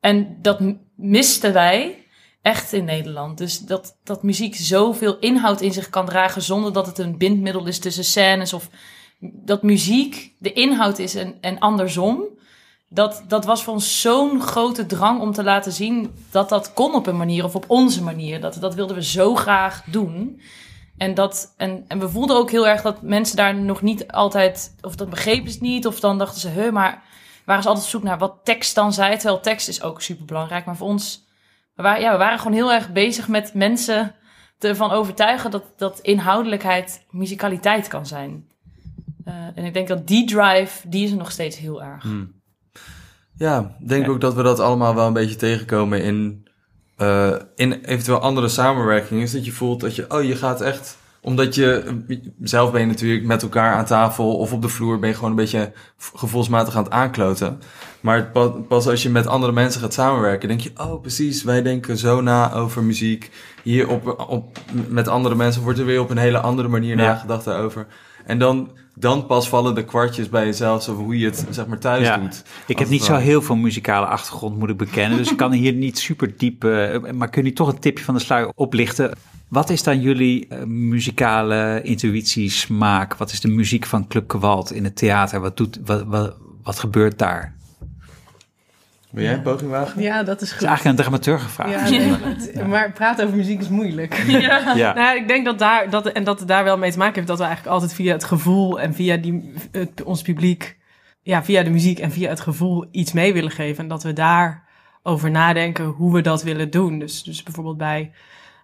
En 0.00 0.36
dat 0.40 0.60
misten 0.96 1.52
wij 1.52 1.99
echt 2.42 2.72
in 2.72 2.84
Nederland. 2.84 3.38
Dus 3.38 3.58
dat, 3.58 3.96
dat 4.04 4.22
muziek 4.22 4.56
zoveel 4.56 5.18
inhoud 5.18 5.60
in 5.60 5.72
zich 5.72 5.90
kan 5.90 6.06
dragen 6.06 6.42
zonder 6.42 6.72
dat 6.72 6.86
het 6.86 6.98
een 6.98 7.18
bindmiddel 7.18 7.66
is 7.66 7.78
tussen 7.78 8.04
scènes 8.04 8.52
of 8.52 8.68
dat 9.20 9.62
muziek 9.62 10.32
de 10.38 10.52
inhoud 10.52 10.98
is 10.98 11.14
en, 11.14 11.34
en 11.40 11.58
andersom. 11.58 12.24
Dat, 12.88 13.24
dat 13.28 13.44
was 13.44 13.62
voor 13.62 13.72
ons 13.72 14.00
zo'n 14.00 14.42
grote 14.42 14.86
drang 14.86 15.20
om 15.20 15.32
te 15.32 15.42
laten 15.42 15.72
zien 15.72 16.14
dat 16.30 16.48
dat 16.48 16.72
kon 16.72 16.94
op 16.94 17.06
een 17.06 17.16
manier 17.16 17.44
of 17.44 17.54
op 17.54 17.64
onze 17.68 18.02
manier. 18.02 18.40
Dat, 18.40 18.56
dat 18.60 18.74
wilden 18.74 18.96
we 18.96 19.04
zo 19.04 19.34
graag 19.34 19.82
doen. 19.86 20.40
En, 20.96 21.14
dat, 21.14 21.54
en, 21.56 21.84
en 21.88 21.98
we 21.98 22.08
voelden 22.08 22.36
ook 22.36 22.50
heel 22.50 22.68
erg 22.68 22.82
dat 22.82 23.02
mensen 23.02 23.36
daar 23.36 23.54
nog 23.54 23.82
niet 23.82 24.08
altijd, 24.08 24.74
of 24.80 24.96
dat 24.96 25.10
begrepen 25.10 25.52
ze 25.52 25.58
niet, 25.60 25.86
of 25.86 26.00
dan 26.00 26.18
dachten 26.18 26.40
ze, 26.40 26.48
he, 26.48 26.72
maar 26.72 27.02
waren 27.44 27.62
ze 27.62 27.68
altijd 27.68 27.86
op 27.86 27.92
zoek 27.92 28.02
naar 28.02 28.18
wat 28.18 28.36
tekst 28.44 28.74
dan 28.74 28.92
zei. 28.92 29.16
Terwijl 29.16 29.40
tekst 29.40 29.68
is 29.68 29.82
ook 29.82 30.02
super 30.02 30.24
belangrijk. 30.24 30.64
Maar 30.64 30.76
voor 30.76 30.88
ons 30.88 31.24
we 31.80 31.86
waren, 31.86 32.02
ja, 32.02 32.12
we 32.12 32.18
waren 32.18 32.38
gewoon 32.38 32.56
heel 32.56 32.72
erg 32.72 32.92
bezig 32.92 33.28
met 33.28 33.54
mensen 33.54 34.14
ervan 34.58 34.90
overtuigen 34.90 35.50
dat, 35.50 35.64
dat 35.76 35.98
inhoudelijkheid 36.00 37.04
muzikaliteit 37.10 37.88
kan 37.88 38.06
zijn. 38.06 38.48
Uh, 39.28 39.34
en 39.54 39.64
ik 39.64 39.74
denk 39.74 39.88
dat 39.88 40.06
die 40.06 40.26
drive, 40.26 40.88
die 40.88 41.04
is 41.04 41.10
er 41.10 41.16
nog 41.16 41.30
steeds 41.30 41.58
heel 41.58 41.82
erg. 41.82 42.02
Hmm. 42.02 42.32
Ja, 43.36 43.76
ik 43.80 43.88
denk 43.88 44.04
ja. 44.04 44.10
ook 44.10 44.20
dat 44.20 44.34
we 44.34 44.42
dat 44.42 44.60
allemaal 44.60 44.94
wel 44.94 45.06
een 45.06 45.12
beetje 45.12 45.36
tegenkomen 45.36 46.02
in, 46.02 46.48
uh, 46.98 47.36
in 47.54 47.72
eventueel 47.72 48.18
andere 48.18 48.48
samenwerkingen. 48.48 49.22
Is 49.22 49.32
dat 49.32 49.44
je 49.44 49.52
voelt 49.52 49.80
dat 49.80 49.96
je, 49.96 50.10
oh, 50.10 50.22
je 50.22 50.36
gaat 50.36 50.60
echt 50.60 50.98
omdat 51.22 51.54
je 51.54 52.00
zelf 52.42 52.72
ben 52.72 52.80
je 52.80 52.86
natuurlijk 52.86 53.24
met 53.24 53.42
elkaar 53.42 53.74
aan 53.74 53.84
tafel 53.84 54.36
of 54.36 54.52
op 54.52 54.62
de 54.62 54.68
vloer 54.68 54.98
ben 54.98 55.08
je 55.08 55.14
gewoon 55.14 55.30
een 55.30 55.36
beetje 55.36 55.72
gevoelsmatig 56.14 56.76
aan 56.76 56.84
het 56.84 56.92
aankloten. 56.92 57.60
Maar 58.00 58.30
pas 58.68 58.86
als 58.88 59.02
je 59.02 59.10
met 59.10 59.26
andere 59.26 59.52
mensen 59.52 59.80
gaat 59.80 59.94
samenwerken, 59.94 60.48
denk 60.48 60.60
je, 60.60 60.70
oh 60.76 61.00
precies, 61.00 61.42
wij 61.42 61.62
denken 61.62 61.96
zo 61.96 62.20
na 62.20 62.52
over 62.52 62.82
muziek. 62.82 63.30
Hier 63.62 63.88
op, 63.88 64.24
op, 64.28 64.58
met 64.88 65.08
andere 65.08 65.34
mensen 65.34 65.62
wordt 65.62 65.78
er 65.78 65.84
weer 65.84 66.00
op 66.00 66.10
een 66.10 66.18
hele 66.18 66.40
andere 66.40 66.68
manier 66.68 66.96
ja. 66.96 67.02
nagedacht 67.02 67.44
daarover. 67.44 67.86
En 68.26 68.38
dan, 68.38 68.70
dan 69.00 69.26
pas 69.26 69.48
vallen 69.48 69.74
de 69.74 69.84
kwartjes 69.84 70.28
bij 70.28 70.44
jezelf 70.44 70.88
over 70.88 71.02
hoe 71.02 71.18
je 71.18 71.24
het 71.26 71.46
zeg 71.50 71.66
maar 71.66 71.78
thuis 71.78 72.06
Ja. 72.06 72.16
doet. 72.16 72.42
Ik 72.66 72.78
heb 72.78 72.88
niet 72.88 73.02
zo 73.02 73.14
heel 73.16 73.42
veel 73.42 73.56
muzikale 73.56 74.06
achtergrond, 74.06 74.58
moet 74.58 74.70
ik 74.70 74.76
bekennen. 74.76 75.18
Dus 75.18 75.30
ik 75.30 75.36
kan 75.36 75.52
hier 75.52 75.72
niet 75.72 75.98
super 75.98 76.32
diep... 76.36 76.64
eh, 76.64 77.12
maar 77.12 77.28
kun 77.30 77.44
je 77.44 77.52
toch 77.52 77.68
een 77.68 77.78
tipje 77.78 78.04
van 78.04 78.14
de 78.14 78.20
sluier 78.20 78.52
oplichten? 78.54 79.10
Wat 79.48 79.70
is 79.70 79.82
dan 79.82 80.00
jullie 80.00 80.46
eh, 80.48 80.62
muzikale 80.64 81.80
intuïtie, 81.82 82.50
smaak? 82.50 83.16
Wat 83.16 83.32
is 83.32 83.40
de 83.40 83.48
muziek 83.48 83.86
van 83.86 84.06
Club 84.06 84.30
Gewalt 84.30 84.72
in 84.72 84.84
het 84.84 84.96
theater? 84.96 85.40
Wat, 85.40 85.56
doet, 85.56 85.78
wat, 85.84 86.04
wat, 86.06 86.36
wat 86.62 86.78
gebeurt 86.78 87.18
daar? 87.18 87.54
Wil 89.10 89.24
jij 89.24 89.32
een 89.32 89.42
poging 89.42 89.70
wagen? 89.70 90.02
Ja, 90.02 90.22
dat 90.22 90.40
is 90.40 90.50
Het 90.50 90.58
goed. 90.58 90.68
is 90.68 90.68
eigenlijk 90.68 90.84
aan 90.86 90.96
de 90.96 91.02
dramateur 91.02 91.38
gevraagd. 91.38 91.90
Ja, 91.90 91.98
nee, 91.98 92.00
het- 92.10 92.66
maar 92.66 92.92
praten 92.92 93.24
over 93.24 93.36
muziek 93.36 93.60
is 93.60 93.68
moeilijk. 93.68 94.14
Ja. 94.26 94.72
Ja. 94.74 94.94
Nou, 94.94 95.16
ik 95.16 95.28
denk 95.28 95.44
dat 95.44 95.58
daar, 95.58 95.90
dat, 95.90 96.06
en 96.06 96.24
dat 96.24 96.38
het 96.38 96.48
daar 96.48 96.64
wel 96.64 96.78
mee 96.78 96.90
te 96.92 96.98
maken 96.98 97.14
heeft 97.14 97.26
dat 97.26 97.38
we 97.38 97.44
eigenlijk 97.44 97.74
altijd 97.74 97.94
via 97.94 98.12
het 98.12 98.24
gevoel 98.24 98.80
en 98.80 98.94
via 98.94 99.16
die, 99.16 99.52
het, 99.72 100.02
ons 100.02 100.22
publiek, 100.22 100.78
ja, 101.22 101.44
via 101.44 101.62
de 101.62 101.70
muziek 101.70 101.98
en 101.98 102.10
via 102.12 102.28
het 102.28 102.40
gevoel 102.40 102.86
iets 102.90 103.12
mee 103.12 103.32
willen 103.32 103.50
geven. 103.50 103.82
En 103.82 103.88
dat 103.88 104.02
we 104.02 104.12
daar 104.12 104.68
over 105.02 105.30
nadenken 105.30 105.84
hoe 105.84 106.12
we 106.12 106.20
dat 106.20 106.42
willen 106.42 106.70
doen. 106.70 106.98
Dus, 106.98 107.22
dus 107.22 107.42
bijvoorbeeld 107.42 107.76
bij 107.76 108.12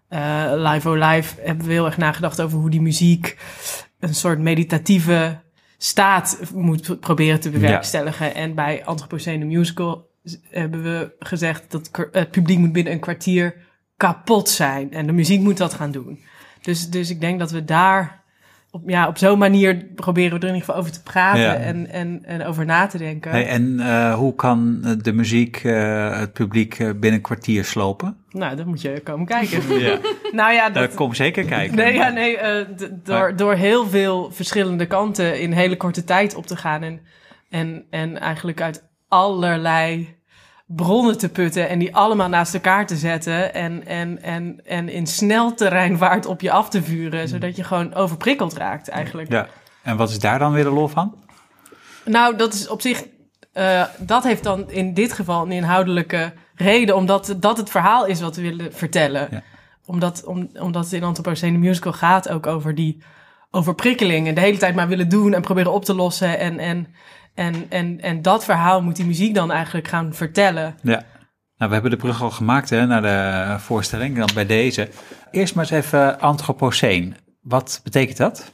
eh 0.09 0.45
Live 0.55 0.89
O 0.89 0.95
Live 0.95 1.35
hebben 1.41 1.67
we 1.67 1.73
heel 1.73 1.87
erg 1.87 1.97
nagedacht 1.97 2.41
over 2.41 2.59
hoe 2.59 2.71
die 2.71 2.81
muziek 2.81 3.37
een 4.01 4.15
soort 4.15 4.39
meditatieve 4.39 5.39
staat 5.79 6.41
moet 6.55 7.01
proberen 7.01 7.41
te 7.41 7.51
bewerkstelligen. 7.51 8.35
En 8.35 8.55
bij 8.55 8.83
Anthropocene 8.85 9.45
Musical 9.45 10.06
hebben 10.51 10.83
we 10.83 11.15
gezegd 11.19 11.71
dat 11.71 11.91
k- 11.91 12.09
het 12.13 12.31
publiek 12.31 12.59
moet 12.59 12.73
binnen 12.73 12.93
een 12.93 13.01
kwartier 13.01 13.55
kapot 13.97 14.49
zijn. 14.49 14.93
En 14.93 15.07
de 15.07 15.13
muziek 15.13 15.41
moet 15.41 15.57
dat 15.57 15.75
gaan 15.75 15.91
doen. 15.91 16.19
Dus, 16.63 16.91
dus 16.91 17.11
ik 17.11 17.21
denk 17.21 17.39
dat 17.39 17.51
we 17.51 17.65
daar 17.65 18.25
op, 18.71 18.83
ja, 18.89 19.09
op 19.09 19.19
zo'n 19.19 19.39
manier 19.39 19.77
proberen 19.95 20.31
we 20.31 20.37
er 20.47 20.49
in 20.49 20.55
ieder 20.55 20.67
geval 20.67 20.77
over 20.81 20.93
te 20.93 21.03
praten 21.03 21.41
Ja. 21.41 21.55
en, 21.55 21.91
en, 21.91 22.21
en 22.25 22.45
over 22.45 22.65
na 22.65 22.87
te 22.87 22.99
denken. 22.99 23.31
Hey, 23.31 23.47
en 23.47 23.81
eh, 23.81 24.15
hoe 24.15 24.35
kan 24.35 24.81
eh, 24.85 24.93
de 25.03 25.13
muziek 25.13 25.57
eh, 25.65 26.19
het 26.19 26.33
publiek 26.33 26.75
eh, 26.79 26.87
binnen 26.87 27.13
een 27.13 27.21
kwartier 27.21 27.65
slopen? 27.65 28.17
Nou, 28.31 28.57
dan 28.57 28.67
moet 28.69 28.81
je 28.83 29.01
komen 29.05 29.27
kijken. 29.27 29.63
Ja, 29.81 29.99
nou 30.33 30.53
ja, 30.53 30.71
daar 30.71 30.87
dat, 30.87 30.95
kom 30.95 31.15
zeker 31.15 31.45
kijken. 31.45 31.77
Nee, 31.77 31.95
ja, 31.95 32.09
nee 32.09 32.37
eh, 32.39 32.67
door, 33.05 33.37
door 33.37 33.55
heel 33.55 33.87
veel 33.89 34.31
verschillende 34.33 34.87
kanten 34.87 35.41
in 35.41 35.53
hele 35.53 35.77
korte 35.77 36.05
tijd 36.05 36.35
op 36.35 36.47
te 36.47 36.57
gaan. 36.57 36.83
En, 36.83 37.01
en, 37.51 37.85
en 37.91 38.19
eigenlijk 38.21 38.61
uit 38.61 38.86
allerlei 39.09 40.15
bronnen 40.67 41.19
te 41.19 41.29
putten 41.29 41.69
en 41.69 41.79
die 41.79 41.97
allemaal 41.97 42.29
naast 42.29 42.55
elkaar 42.55 42.87
te 42.87 42.97
zetten. 42.97 43.55
En, 43.55 43.87
en, 43.87 44.23
en, 44.23 44.61
en 44.65 44.89
in 44.89 45.07
snel 45.07 45.55
terreinvaart 45.55 46.27
op 46.27 46.41
je 46.41 46.51
af 46.51 46.69
te 46.69 46.83
vuren, 46.83 47.29
zodat 47.29 47.57
je 47.57 47.65
gewoon 47.65 47.95
overprikkeld 47.95 48.57
raakt 48.57 48.89
eigenlijk. 48.89 49.31
Ja. 49.31 49.49
En 49.83 49.97
wat 49.97 50.11
is 50.11 50.19
daar 50.19 50.39
dan 50.39 50.53
weer 50.53 50.65
de 50.65 50.71
lol 50.71 50.89
van? 50.89 51.15
Nou, 52.05 52.37
dat 52.37 52.55
is 52.55 52.69
op 52.69 52.81
zich. 52.81 53.05
eh, 53.53 53.85
dat 53.99 54.23
heeft 54.25 54.43
dan 54.43 54.71
in 54.71 54.95
dit 54.95 55.13
geval 55.13 55.43
een 55.43 55.53
inhoudelijke 55.53 56.33
reden, 56.55 56.97
omdat 56.97 57.37
dat 57.41 57.57
het 57.57 57.71
verhaal 57.71 58.07
is 58.07 58.21
wat 58.21 58.37
we 58.37 58.43
willen 58.43 58.73
vertellen. 58.73 59.29
Ja. 59.31 59.43
Omdat, 59.85 60.25
om, 60.25 60.51
omdat 60.59 60.85
het 60.85 60.93
in 60.93 61.03
Anthropocene 61.03 61.59
Musical 61.59 61.93
gaat 61.93 62.29
ook 62.29 62.47
over 62.47 62.75
die 62.75 63.03
overprikkeling 63.51 64.29
en 64.29 64.35
de 64.35 64.41
hele 64.41 64.59
tijd 64.59 64.75
maar 64.75 64.89
willen 64.89 65.09
doen 65.09 65.35
en 65.35 65.43
proberen 65.43 65.73
op 65.73 65.85
te 65.85 65.95
lossen. 65.95 66.39
En, 66.39 66.59
en, 66.59 66.87
en, 67.37 67.67
en, 67.69 68.01
en 68.01 68.23
dat 68.23 68.45
verhaal 68.45 68.83
moet 68.83 68.97
die 68.97 69.05
muziek 69.05 69.35
dan 69.35 69.51
eigenlijk 69.51 69.89
gaan 69.89 70.15
vertellen. 70.15 70.79
Ja. 70.83 71.05
Nou, 71.57 71.69
we 71.71 71.73
hebben 71.73 71.91
de 71.91 71.97
brug 71.97 72.23
al 72.23 72.31
gemaakt 72.31 72.71
hè, 72.71 72.87
naar 72.87 73.03
de 73.03 73.59
voorstelling, 73.63 74.17
dan 74.17 74.29
bij 74.35 74.47
deze. 74.47 74.89
Eerst 75.31 75.55
maar 75.55 75.65
eens 75.65 75.85
even 75.85 76.21
Anthropocene. 76.21 77.13
Wat 77.41 77.81
betekent 77.85 78.17
dat? 78.17 78.51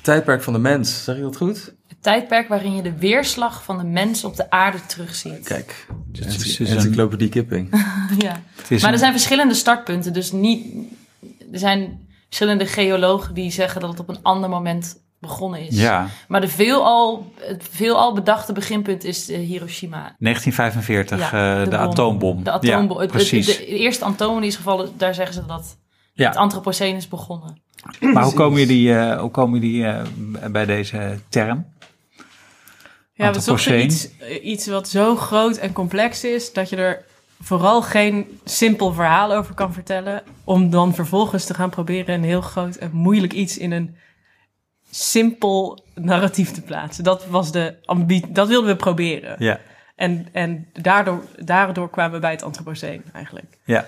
Tijdperk 0.00 0.42
van 0.42 0.52
de 0.52 0.58
mens, 0.58 1.04
zeg 1.04 1.16
ik 1.16 1.22
dat 1.22 1.36
goed? 1.36 1.74
Het 1.88 2.02
tijdperk 2.02 2.48
waarin 2.48 2.76
je 2.76 2.82
de 2.82 2.98
weerslag 2.98 3.64
van 3.64 3.78
de 3.78 3.84
mens 3.84 4.24
op 4.24 4.36
de 4.36 4.50
aarde 4.50 4.86
terugziet. 4.86 5.44
Kijk, 5.44 5.86
Het 6.12 6.26
is 6.26 6.56
dus 6.56 6.70
encyclopedie 6.70 7.28
Kipping. 7.28 7.68
Ja. 8.18 8.42
Het 8.56 8.70
is 8.70 8.82
Maar 8.82 8.92
er 8.92 8.98
zijn 8.98 9.12
verschillende 9.12 9.54
startpunten. 9.54 10.12
Dus 10.12 10.32
niet, 10.32 10.74
er 11.52 11.58
zijn 11.58 12.08
verschillende 12.26 12.66
geologen 12.66 13.34
die 13.34 13.50
zeggen 13.50 13.80
dat 13.80 13.90
het 13.90 14.00
op 14.00 14.08
een 14.08 14.22
ander 14.22 14.50
moment 14.50 15.03
begonnen 15.26 15.60
is. 15.66 15.76
Ja, 15.80 16.06
Maar 16.28 16.40
de 16.40 16.48
veelal, 16.48 17.32
het 17.40 17.66
veelal 17.70 18.12
bedachte 18.14 18.52
beginpunt 18.52 19.04
is 19.04 19.30
eh, 19.30 19.38
Hiroshima. 19.38 20.14
1945, 20.18 21.18
Ja, 21.30 21.58
eh, 21.58 21.64
de, 21.64 21.70
bom. 21.70 21.78
atoombom. 21.78 22.44
De 22.44 22.50
atoombom. 22.50 22.96
Ja, 22.96 23.02
Het- 23.02 23.12
het- 23.12 23.28
precies. 23.28 23.46
de, 23.46 23.66
eerste 23.66 24.04
atoom 24.04 24.38
die 24.40 24.48
is 24.48 24.56
gevallen, 24.56 24.92
daar 24.96 25.14
zeggen 25.14 25.34
ze 25.34 25.46
dat 25.46 25.58
het 25.58 25.76
ja. 26.12 26.30
Anthropocene 26.30 26.96
is 26.96 27.08
begonnen. 27.08 27.62
Maar 28.00 28.24
hoe 28.24 28.34
komen 28.34 28.58
jullie, 28.58 28.94
eh, 28.94 29.20
hoe 29.20 29.30
komen 29.30 29.60
jullie 29.60 29.86
eh, 29.86 30.02
bij 30.50 30.66
deze 30.66 31.18
term? 31.28 31.66
Ja, 33.16 33.32
we 33.32 33.40
zochten 33.40 33.82
iets, 33.84 34.08
iets 34.42 34.66
wat 34.66 34.88
zo 34.88 35.16
groot 35.16 35.56
en 35.56 35.72
complex 35.72 36.24
is 36.24 36.52
dat 36.52 36.68
je 36.68 36.76
er 36.76 37.04
vooral 37.40 37.82
geen 37.82 38.38
simpel 38.44 38.92
verhaal 38.92 39.32
over 39.32 39.54
kan 39.54 39.72
vertellen. 39.72 40.22
Om 40.44 40.70
dan 40.70 40.94
vervolgens 40.94 41.44
te 41.44 41.54
gaan 41.54 41.70
proberen 41.70 42.14
een 42.14 42.24
heel 42.24 42.40
groot 42.40 42.74
en 42.76 42.90
moeilijk 42.92 43.32
iets 43.32 43.58
in 43.58 43.72
een 43.72 43.96
simpel 44.94 45.84
narratief 45.94 46.50
te 46.52 46.62
plaatsen. 46.62 47.04
Dat 47.04 47.26
was 47.26 47.52
de 47.52 47.74
ambitie, 47.84 48.32
dat 48.32 48.48
wilden 48.48 48.70
we 48.70 48.76
proberen. 48.76 49.36
Ja, 49.38 49.60
En, 49.96 50.26
en 50.32 50.68
daardoor, 50.72 51.24
daardoor 51.44 51.90
kwamen 51.90 52.12
we 52.12 52.18
bij 52.18 52.30
het 52.30 52.42
Anthropocene 52.42 53.02
eigenlijk. 53.12 53.58
ja. 53.64 53.86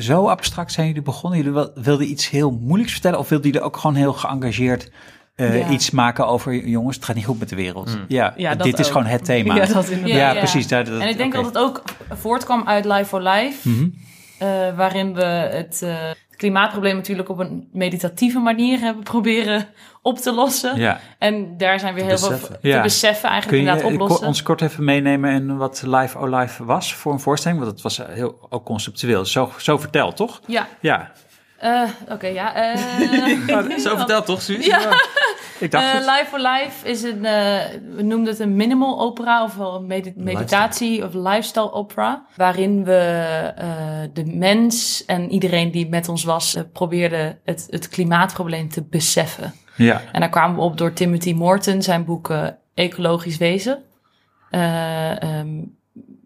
Zo 0.00 0.28
abstract 0.28 0.72
zijn 0.72 0.86
jullie 0.86 1.02
begonnen? 1.02 1.38
Jullie 1.38 1.52
wil- 1.54 1.70
wilden 1.74 2.10
iets 2.10 2.30
heel 2.30 2.50
moeilijks 2.50 2.92
vertellen? 2.92 3.18
Of 3.18 3.28
wilden 3.28 3.46
jullie 3.50 3.66
ook 3.66 3.76
gewoon 3.76 3.96
heel 3.96 4.12
geëngageerd 4.12 4.90
eh, 5.34 5.58
Ja. 5.60 5.68
iets 5.70 5.90
maken 5.90 6.26
over... 6.26 6.68
jongens, 6.68 6.96
het 6.96 7.04
gaat 7.04 7.16
niet 7.16 7.24
goed 7.24 7.38
met 7.38 7.48
de 7.48 7.56
wereld. 7.56 7.90
Hmm. 7.90 8.04
Ja, 8.08 8.34
Ja, 8.36 8.54
dit 8.54 8.78
is 8.78 8.86
gewoon 8.86 9.06
het 9.06 9.24
thema. 9.24 9.54
Ja, 9.54 9.62
Ja, 9.66 9.72
dat 9.72 9.88
inderdaad. 9.88 10.16
Ja, 10.16 10.32
ja. 10.32 10.38
precies. 10.38 10.68
Dat, 10.68 10.88
En 10.88 11.08
ik 11.08 11.16
denk 11.16 11.32
dat 11.32 11.44
het 11.44 11.58
ook 11.58 11.82
voortkwam 12.10 12.62
uit 12.66 12.84
Life 12.84 13.04
for 13.04 13.22
Life. 13.22 13.68
Mhm. 13.68 13.88
eh, 14.38 14.76
waarin 14.76 15.14
we 15.14 15.22
het, 15.24 15.82
eh, 15.82 15.94
het 16.08 16.27
klimaatprobleem 16.38 16.96
natuurlijk 16.96 17.28
op 17.28 17.38
een 17.38 17.68
meditatieve 17.72 18.38
manier 18.38 18.78
hebben 18.78 19.02
proberen 19.02 19.66
op 20.02 20.18
te 20.18 20.32
lossen. 20.34 20.76
Ja. 20.76 21.00
En 21.18 21.56
daar 21.56 21.80
zijn 21.80 21.94
weer 21.94 22.04
heel 22.04 22.18
veel 22.18 22.38
te 22.40 22.58
Ja. 22.68 22.82
beseffen 22.82 23.28
eigenlijk 23.28 23.46
Kun 23.48 23.56
je 23.56 23.78
inderdaad 23.78 23.98
eh, 23.98 24.00
oplossen. 24.02 24.26
ons 24.26 24.42
kort 24.42 24.60
even 24.60 24.84
meenemen 24.84 25.30
in 25.30 25.56
wat 25.56 25.82
Live 25.86 26.18
O 26.18 26.26
Live 26.38 26.64
was 26.64 26.94
voor 26.94 27.12
een 27.12 27.20
voorstelling? 27.20 27.60
Want 27.60 27.72
het 27.72 27.82
was 27.82 27.98
eh, 27.98 28.06
heel 28.08 28.46
ook 28.50 28.64
conceptueel. 28.64 29.24
Zo, 29.24 29.50
zo 29.58 29.78
verteld, 29.78 30.16
toch? 30.16 30.40
Ja, 30.46 30.66
Ja, 30.80 31.10
eh, 31.58 31.82
oké, 32.08 32.26
ja. 32.26 32.54
eh, 32.54 33.78
Zo 33.86 33.96
vertelt 33.96 34.26
toch, 34.26 34.42
Suus? 34.42 34.66
Ja. 34.66 34.90
ik 35.58 35.70
dacht 35.70 35.84
Eh. 35.94 36.00
Life 36.00 36.24
for 36.28 36.38
Life 36.38 36.88
is 36.88 37.02
een, 37.02 37.20
we 37.94 38.02
noemden 38.02 38.26
het 38.32 38.38
een 38.38 38.56
minimal 38.56 39.00
opera 39.00 39.42
of 39.44 39.54
wel 39.54 39.74
een 39.74 39.86
medi- 39.86 40.12
meditatie 40.16 41.04
of 41.04 41.14
lifestyle 41.14 41.72
opera. 41.72 42.24
Waarin 42.36 42.84
we 42.84 43.52
de 44.12 44.24
mens 44.24 45.04
en 45.04 45.30
iedereen 45.30 45.70
die 45.70 45.88
met 45.88 46.08
ons 46.08 46.24
was 46.24 46.56
probeerde 46.72 47.38
het, 47.44 47.66
het 47.70 47.88
klimaatprobleem 47.88 48.68
te 48.70 48.82
beseffen. 48.82 49.54
Ja, 49.76 50.02
En 50.12 50.20
daar 50.20 50.28
kwamen 50.30 50.56
we 50.56 50.62
op 50.62 50.78
door 50.78 50.92
Timothy 50.92 51.32
Morton, 51.32 51.82
zijn 51.82 52.04
boek 52.04 52.32
Ecologisch 52.74 53.36
Wezen. 53.36 53.82
Eh, 54.50 55.22
ehm, 55.22 55.48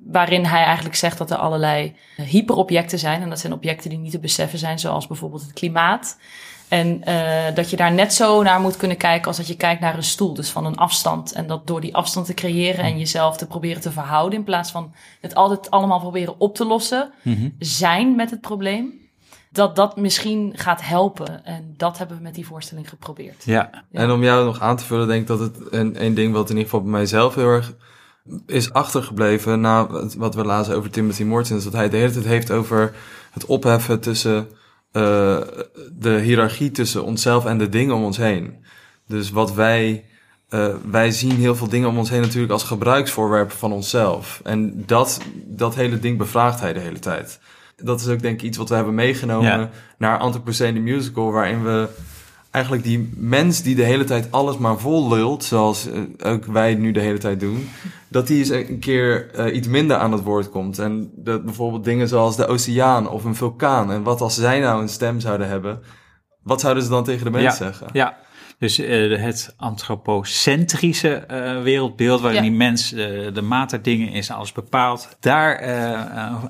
waarin 0.06 0.44
hij 0.44 0.64
eigenlijk 0.64 0.96
zegt 0.96 1.18
dat 1.18 1.30
er 1.30 1.36
allerlei 1.36 1.96
eh, 2.16 2.26
hyperobjecten 2.26 2.98
zijn. 2.98 3.22
En 3.22 3.28
dat 3.28 3.40
zijn 3.40 3.52
objecten 3.52 3.90
die 3.90 3.98
niet 3.98 4.10
te 4.10 4.18
beseffen 4.18 4.58
zijn, 4.58 4.78
zoals 4.78 5.06
bijvoorbeeld 5.06 5.42
het 5.42 5.52
klimaat. 5.52 6.16
En 6.68 7.04
eh, 7.04 7.54
dat 7.54 7.70
je 7.70 7.76
daar 7.76 7.92
net 7.92 8.14
zo 8.14 8.42
naar 8.42 8.60
moet 8.60 8.76
kunnen 8.76 8.96
kijken 8.96 9.26
als 9.26 9.36
dat 9.36 9.46
je 9.46 9.56
kijkt 9.56 9.80
naar 9.80 9.96
een 9.96 10.02
stoel. 10.02 10.34
Dus 10.34 10.50
van 10.50 10.66
een 10.66 10.76
afstand. 10.76 11.32
En 11.32 11.46
dat 11.46 11.66
door 11.66 11.80
die 11.80 11.94
afstand 11.94 12.26
te 12.26 12.34
creëren 12.34 12.84
en 12.84 12.98
jezelf 12.98 13.36
te 13.36 13.46
proberen 13.46 13.82
te 13.82 13.90
verhouden. 13.90 14.38
In 14.38 14.44
plaats 14.44 14.70
van 14.70 14.92
het 15.20 15.34
altijd 15.34 15.70
allemaal 15.70 16.00
proberen 16.00 16.34
op 16.40 16.54
te 16.54 16.64
lossen. 16.64 17.12
Mhm. 17.22 17.48
Zijn 17.58 18.16
met 18.16 18.30
het 18.30 18.40
probleem. 18.40 19.00
Dat 19.50 19.76
dat 19.76 19.96
misschien 19.96 20.52
gaat 20.56 20.82
helpen. 20.82 21.44
En 21.44 21.74
dat 21.76 21.98
hebben 21.98 22.16
we 22.16 22.22
met 22.22 22.34
die 22.34 22.46
voorstelling 22.46 22.88
geprobeerd. 22.88 23.44
ja. 23.44 23.70
Ja. 23.90 24.00
En 24.00 24.10
om 24.10 24.22
jou 24.22 24.44
nog 24.44 24.60
aan 24.60 24.76
te 24.76 24.84
vullen, 24.84 25.06
denk 25.06 25.20
ik 25.20 25.26
dat 25.26 25.38
het 25.38 25.56
een, 25.70 26.04
een 26.04 26.14
ding 26.14 26.32
wat 26.32 26.50
in 26.50 26.56
ieder 26.56 26.70
geval 26.70 26.82
bij 26.82 26.90
mijzelf 26.90 27.34
heel 27.34 27.48
erg 27.48 27.74
is 28.46 28.72
achtergebleven 28.72 29.60
na 29.60 29.86
wat 30.16 30.34
we 30.34 30.44
lazen 30.44 30.76
over 30.76 30.90
Timothy 30.90 31.22
Morton, 31.22 31.56
is 31.56 31.64
dat 31.64 31.72
hij 31.72 31.88
de 31.88 31.96
hele 31.96 32.12
tijd 32.12 32.24
heeft 32.24 32.50
over 32.50 32.94
het 33.30 33.46
opheffen 33.46 34.00
tussen 34.00 34.48
eh, 34.92 35.36
de 35.92 36.18
hiërarchie 36.22 36.70
tussen 36.70 37.04
onszelf 37.04 37.44
en 37.44 37.58
de 37.58 37.68
dingen 37.68 37.94
om 37.94 38.04
ons 38.04 38.16
heen. 38.16 38.54
Dus 39.06 39.30
wat 39.30 39.54
wij, 39.54 40.04
eh, 40.48 40.68
wij 40.90 41.10
zien 41.10 41.36
heel 41.36 41.56
veel 41.56 41.68
dingen 41.68 41.88
om 41.88 41.98
ons 41.98 42.10
heen 42.10 42.20
natuurlijk 42.20 42.52
als 42.52 42.62
gebruiksvoorwerpen 42.62 43.56
van 43.56 43.72
onszelf. 43.72 44.40
En 44.44 44.82
dat, 44.86 45.20
dat 45.46 45.74
hele 45.74 45.98
ding 45.98 46.18
bevraagt 46.18 46.60
hij 46.60 46.72
de 46.72 46.80
hele 46.80 46.98
tijd. 46.98 47.40
Dat 47.76 48.00
is 48.00 48.08
ook 48.08 48.22
denk 48.22 48.34
ik 48.40 48.46
iets 48.46 48.58
wat 48.58 48.68
we 48.68 48.74
hebben 48.74 48.94
meegenomen 48.94 49.50
Ja. 49.58 49.70
naar 49.98 50.18
Anthropocene 50.18 50.80
Musical, 50.80 51.32
waarin 51.32 51.62
we 51.64 51.88
eigenlijk 52.50 52.84
die 52.84 53.12
mens 53.16 53.62
die 53.62 53.74
de 53.74 53.84
hele 53.84 54.04
tijd 54.04 54.30
alles 54.30 54.56
maar 54.58 54.78
vol 54.78 55.08
lult, 55.08 55.44
zoals 55.44 55.88
eh, 55.88 56.00
ook 56.32 56.44
wij 56.44 56.74
nu 56.74 56.92
de 56.92 57.00
hele 57.00 57.18
tijd 57.18 57.40
doen, 57.40 57.68
dat 58.12 58.26
die 58.26 58.38
eens 58.38 58.48
een 58.48 58.78
keer 58.78 59.30
eh, 59.34 59.54
iets 59.56 59.68
minder 59.68 59.96
aan 59.96 60.12
het 60.12 60.22
woord 60.22 60.50
komt. 60.50 60.78
En 60.78 61.10
dat 61.16 61.44
bijvoorbeeld 61.44 61.84
dingen 61.84 62.08
zoals 62.08 62.36
de 62.36 62.46
oceaan 62.46 63.08
of 63.08 63.24
een 63.24 63.34
vulkaan. 63.34 63.90
En 63.92 64.02
wat 64.02 64.20
als 64.20 64.34
zij 64.34 64.60
nou 64.60 64.82
een 64.82 64.88
stem 64.88 65.20
zouden 65.20 65.48
hebben, 65.48 65.80
wat 66.42 66.60
zouden 66.60 66.82
ze 66.82 66.88
dan 66.88 67.04
tegen 67.04 67.24
de 67.24 67.30
mens 67.30 67.44
Ja. 67.44 67.52
zeggen? 67.64 67.86
Ja, 67.92 68.16
Dus 68.62 68.78
uh, 68.78 69.22
het 69.22 69.54
antropocentrische 69.56 71.24
uh, 71.30 71.62
wereldbeeld, 71.62 72.20
waarin 72.20 72.42
ja. 72.42 72.48
die 72.48 72.56
mens 72.56 72.92
uh, 72.92 73.34
de 73.34 73.42
maat 73.42 73.70
der 73.70 73.82
dingen 73.82 74.08
is, 74.08 74.30
alles 74.30 74.52
bepaalt, 74.52 75.16
daar 75.20 75.62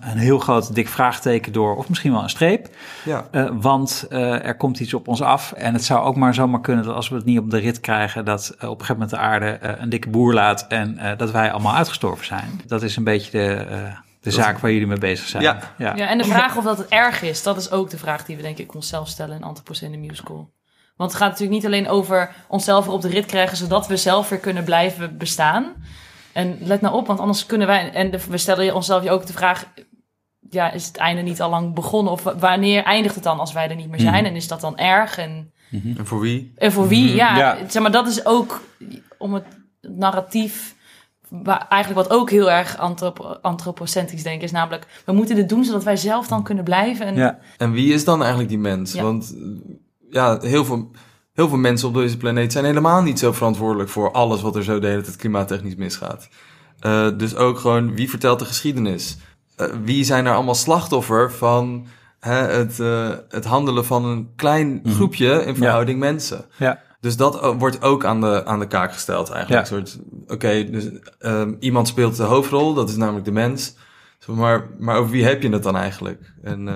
een 0.00 0.18
heel 0.18 0.38
groot 0.38 0.74
dik 0.74 0.88
vraagteken 0.88 1.52
door, 1.52 1.76
of 1.76 1.88
misschien 1.88 2.12
wel 2.12 2.22
een 2.22 2.30
streep. 2.30 2.68
Ja. 3.04 3.28
want 3.52 4.06
er 4.10 4.56
komt 4.56 4.80
iets 4.80 4.94
op 4.94 5.08
ons 5.08 5.22
af 5.22 5.52
en 5.52 5.72
het 5.72 5.84
zou 5.84 6.04
ook 6.04 6.16
maar 6.16 6.34
zomaar 6.34 6.60
kunnen 6.60 6.84
dat 6.84 6.94
als 6.94 7.08
we 7.08 7.14
het 7.14 7.24
niet 7.24 7.38
op 7.38 7.50
de 7.50 7.58
rit 7.58 7.80
krijgen, 7.80 8.24
dat 8.24 8.50
op 8.54 8.60
een 8.60 8.68
gegeven 8.68 8.92
moment 8.92 9.10
de 9.10 9.16
aarde 9.16 9.58
een 9.60 9.88
dikke 9.88 10.08
boer 10.08 10.34
laat 10.34 10.66
en 10.68 10.98
dat 11.16 11.30
wij 11.30 11.52
allemaal 11.52 11.74
uitgestorven 11.74 12.26
zijn. 12.26 12.60
Dat 12.66 12.82
is 12.82 12.96
een 12.96 13.04
beetje 13.04 13.30
de 13.30 13.92
de 14.20 14.30
zaak 14.30 14.58
waar 14.58 14.72
jullie 14.72 14.86
mee 14.86 14.98
bezig 14.98 15.28
zijn. 15.28 15.42
Ja. 15.42 15.58
Ja. 15.78 15.96
ja, 15.96 16.08
en 16.08 16.18
de 16.18 16.24
vraag 16.24 16.56
of 16.56 16.64
dat 16.64 16.78
het 16.78 16.88
erg 16.88 17.22
is, 17.22 17.42
dat 17.42 17.56
is 17.56 17.70
ook 17.70 17.90
de 17.90 17.98
vraag 17.98 18.24
die 18.24 18.36
we 18.36 18.42
denk 18.42 18.58
ik 18.58 18.74
onszelf 18.74 19.08
stellen 19.08 19.36
in 19.36 19.42
Anthropocene 19.42 19.96
Musical. 19.96 20.50
Want 20.96 21.10
het 21.10 21.20
gaat 21.20 21.30
natuurlijk 21.30 21.56
niet 21.56 21.66
alleen 21.66 21.88
over 21.88 22.34
onszelf 22.48 22.84
weer 22.84 22.94
op 22.94 23.02
de 23.02 23.08
rit 23.08 23.26
krijgen, 23.26 23.56
zodat 23.56 23.86
we 23.86 23.96
zelf 23.96 24.28
weer 24.28 24.38
kunnen 24.38 24.64
blijven 24.64 25.18
bestaan. 25.18 25.72
En 26.32 26.58
let 26.60 26.80
nou 26.80 26.94
op, 26.94 27.06
want 27.06 27.20
anders 27.20 27.46
kunnen 27.46 27.66
wij, 27.66 27.92
en 27.92 28.10
we 28.28 28.38
stellen 28.38 28.74
onszelf 28.74 29.08
ook 29.08 29.26
de 29.26 29.32
vraag, 29.32 29.66
ja, 30.50 30.70
is 30.70 30.86
het 30.86 30.96
einde 30.96 31.22
niet 31.22 31.40
al 31.40 31.50
lang 31.50 31.74
begonnen? 31.74 32.12
Of 32.12 32.22
wanneer 32.22 32.84
eindigt 32.84 33.14
het 33.14 33.24
dan 33.24 33.38
als 33.38 33.52
wij 33.52 33.68
er 33.68 33.76
niet 33.76 33.88
meer 33.88 34.00
zijn? 34.00 34.22
Mhm. 34.22 34.24
En 34.24 34.36
is 34.36 34.48
dat 34.48 34.60
dan 34.60 34.78
erg? 34.78 35.18
En, 35.18 35.52
mhm. 35.70 35.98
en 35.98 36.06
voor 36.06 36.20
wie? 36.20 36.52
En 36.56 36.72
voor 36.72 36.88
wie, 36.88 37.06
mhm. 37.06 37.16
ja, 37.16 37.36
ja. 37.36 37.56
Zeg 37.68 37.82
maar, 37.82 37.92
dat 37.92 38.08
is 38.08 38.26
ook 38.26 38.60
om 39.18 39.34
het 39.34 39.44
narratief 39.80 40.74
eigenlijk 41.46 42.08
wat 42.08 42.10
ook 42.10 42.30
heel 42.30 42.50
erg 42.50 42.78
antropo 42.78 43.24
antropocentrisch 43.24 44.22
denk 44.22 44.42
is, 44.42 44.50
namelijk 44.50 44.86
we 45.04 45.12
moeten 45.12 45.36
dit 45.36 45.48
doen 45.48 45.64
zodat 45.64 45.84
wij 45.84 45.96
zelf 45.96 46.28
dan 46.28 46.42
kunnen 46.42 46.64
blijven. 46.64 47.06
En, 47.06 47.14
ja. 47.14 47.38
en 47.56 47.72
wie 47.72 47.92
is 47.92 48.04
dan 48.04 48.20
eigenlijk 48.20 48.48
die 48.48 48.58
mens? 48.58 48.94
Want 48.94 49.34
ja, 50.12 50.38
heel 50.40 50.64
veel, 50.64 50.90
heel 51.32 51.48
veel 51.48 51.58
mensen 51.58 51.88
op 51.88 51.94
deze 51.94 52.16
planeet 52.16 52.52
zijn 52.52 52.64
helemaal 52.64 53.02
niet 53.02 53.18
zo 53.18 53.32
verantwoordelijk 53.32 53.90
voor 53.90 54.12
alles 54.12 54.42
wat 54.42 54.56
er 54.56 54.64
zo 54.64 54.78
de 54.78 54.86
hele 54.86 55.02
tijd 55.02 55.16
klimaattechnisch 55.16 55.74
misgaat. 55.74 56.28
Uh, 56.86 57.08
dus 57.16 57.36
ook 57.36 57.58
gewoon 57.58 57.94
wie 57.94 58.10
vertelt 58.10 58.38
de 58.38 58.44
geschiedenis? 58.44 59.16
Uh, 59.56 59.66
wie 59.84 60.04
zijn 60.04 60.26
er 60.26 60.34
allemaal 60.34 60.54
slachtoffer 60.54 61.32
van 61.32 61.86
hè, 62.20 62.34
het, 62.34 62.78
uh, 62.78 63.10
het 63.28 63.44
handelen 63.44 63.84
van 63.84 64.04
een 64.04 64.32
klein 64.36 64.80
mhm. 64.82 64.94
groepje 64.94 65.44
in 65.44 65.56
verhouding 65.56 65.98
mensen? 65.98 66.44
Ja. 66.58 66.80
Dus 67.00 67.16
dat 67.16 67.54
wordt 67.58 67.82
ook 67.82 68.04
aan 68.04 68.20
de, 68.20 68.44
aan 68.44 68.58
de 68.58 68.66
kaak 68.66 68.92
gesteld 68.92 69.30
eigenlijk. 69.30 69.68
Ja. 69.68 69.74
soort, 69.76 69.98
oké, 70.26 70.70
dus 70.70 70.88
um, 71.20 71.56
iemand 71.60 71.88
speelt 71.88 72.16
de 72.16 72.22
hoofdrol, 72.22 72.74
dat 72.74 72.88
is 72.88 72.96
namelijk 72.96 73.24
de 73.24 73.32
mens. 73.32 73.76
Maar, 74.26 74.68
maar 74.78 74.96
over 74.96 75.10
wie 75.10 75.24
heb 75.24 75.42
je 75.42 75.48
het 75.48 75.62
dan 75.62 75.76
eigenlijk? 75.76 76.32
En 76.42 76.68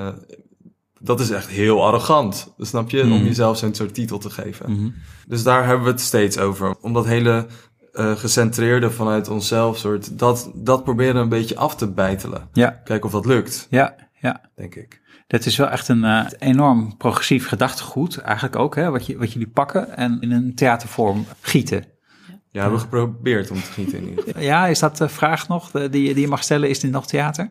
dat 1.00 1.20
is 1.20 1.30
echt 1.30 1.48
heel 1.48 1.84
arrogant, 1.84 2.54
snap 2.58 2.90
je? 2.90 3.02
Om 3.02 3.08
mhm. 3.08 3.24
jezelf 3.24 3.58
zo'n 3.58 3.74
soort 3.74 3.94
titel 3.94 4.18
te 4.18 4.30
geven. 4.30 4.70
Mm 4.70 4.76
-hmm. 4.76 4.94
Dus 5.26 5.42
daar 5.42 5.66
hebben 5.66 5.84
we 5.84 5.90
het 5.90 6.00
steeds 6.00 6.38
over. 6.38 6.76
Om 6.80 6.92
dat 6.92 7.06
hele 7.06 7.46
uh, 7.92 8.16
gecentreerde 8.16 8.90
vanuit 8.90 9.28
onszelf 9.28 9.78
soort, 9.78 10.18
dat, 10.18 10.50
dat 10.54 10.84
proberen 10.84 11.16
een 11.16 11.28
beetje 11.28 11.56
af 11.56 11.76
te 11.76 11.92
bijtelen. 11.92 12.48
Ja. 12.52 12.80
Kijken 12.84 13.06
of 13.06 13.12
dat 13.12 13.26
lukt. 13.26 13.66
Ja, 13.70 13.94
ja. 14.20 14.40
Denk 14.54 14.74
ik. 14.74 15.04
Dat 15.26 15.46
is 15.46 15.56
wel 15.56 15.68
echt 15.68 15.88
een 15.88 16.04
uh, 16.04 16.26
enorm 16.38 16.96
progressief 16.96 17.48
gedachtegoed, 17.48 18.18
eigenlijk 18.18 18.56
ook, 18.56 18.74
hè, 18.74 18.90
wat, 18.90 19.06
je, 19.06 19.18
wat 19.18 19.32
jullie 19.32 19.48
pakken 19.48 19.96
en 19.96 20.20
in 20.20 20.32
een 20.32 20.54
theatervorm 20.54 21.26
gieten. 21.40 21.84
Ja, 22.26 22.62
we 22.62 22.68
hebben 22.68 22.80
geprobeerd 22.80 23.50
om 23.50 23.56
te 23.56 23.72
gieten 23.72 23.98
in 23.98 24.08
ieder 24.08 24.24
geval. 24.24 24.42
Ja, 24.42 24.66
is 24.66 24.78
dat 24.78 24.96
de 24.96 25.08
vraag 25.08 25.48
nog 25.48 25.70
die, 25.70 25.88
die 25.88 26.20
je 26.20 26.28
mag 26.28 26.42
stellen? 26.42 26.68
Is 26.68 26.80
dit 26.80 26.90
nog 26.90 27.06
theater? 27.06 27.50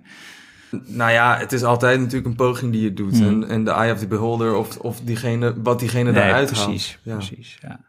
Nou 0.71 1.11
ja, 1.11 1.37
het 1.37 1.51
is 1.51 1.63
altijd 1.63 1.99
natuurlijk 1.99 2.25
een 2.25 2.35
poging 2.35 2.71
die 2.71 2.81
je 2.81 2.93
doet. 2.93 3.17
Hmm. 3.17 3.27
En, 3.27 3.49
en 3.49 3.63
de 3.63 3.71
eye 3.71 3.93
of 3.93 3.99
the 3.99 4.07
beholder 4.07 4.55
of, 4.55 4.77
of 4.77 4.99
diegene, 4.99 5.61
wat 5.61 5.79
diegene 5.79 6.11
nee, 6.11 6.21
daaruit 6.21 6.47
precies, 6.47 6.99
Ja. 7.03 7.15
Precies, 7.15 7.57
ja. 7.61 7.79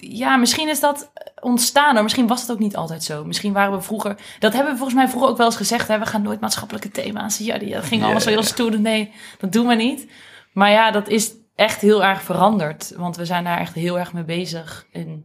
Ja, 0.00 0.36
misschien 0.36 0.68
is 0.68 0.80
dat 0.80 1.10
ontstaan, 1.40 1.94
maar 1.94 2.02
misschien 2.02 2.26
was 2.26 2.40
het 2.40 2.50
ook 2.50 2.58
niet 2.58 2.76
altijd 2.76 3.04
zo. 3.04 3.24
Misschien 3.24 3.52
waren 3.52 3.72
we 3.72 3.80
vroeger, 3.80 4.16
dat 4.38 4.52
hebben 4.52 4.72
we 4.72 4.78
volgens 4.78 4.98
mij 4.98 5.08
vroeger 5.08 5.30
ook 5.30 5.36
wel 5.36 5.46
eens 5.46 5.56
gezegd, 5.56 5.88
hè, 5.88 5.98
we 5.98 6.06
gaan 6.06 6.22
nooit 6.22 6.40
maatschappelijke 6.40 6.90
thema's. 6.90 7.38
Ja, 7.38 7.58
die, 7.58 7.72
dat 7.72 7.84
ging 7.84 8.02
allemaal 8.02 8.20
zo 8.20 8.28
heel 8.28 8.42
stoer. 8.42 8.80
Nee, 8.80 9.12
dat 9.38 9.52
doen 9.52 9.66
we 9.66 9.74
niet. 9.74 10.06
Maar 10.52 10.70
ja, 10.70 10.90
dat 10.90 11.08
is 11.08 11.32
echt 11.54 11.80
heel 11.80 12.04
erg 12.04 12.22
veranderd, 12.22 12.92
want 12.96 13.16
we 13.16 13.24
zijn 13.24 13.44
daar 13.44 13.58
echt 13.58 13.74
heel 13.74 13.98
erg 13.98 14.12
mee 14.12 14.24
bezig. 14.24 14.86
En, 14.92 15.24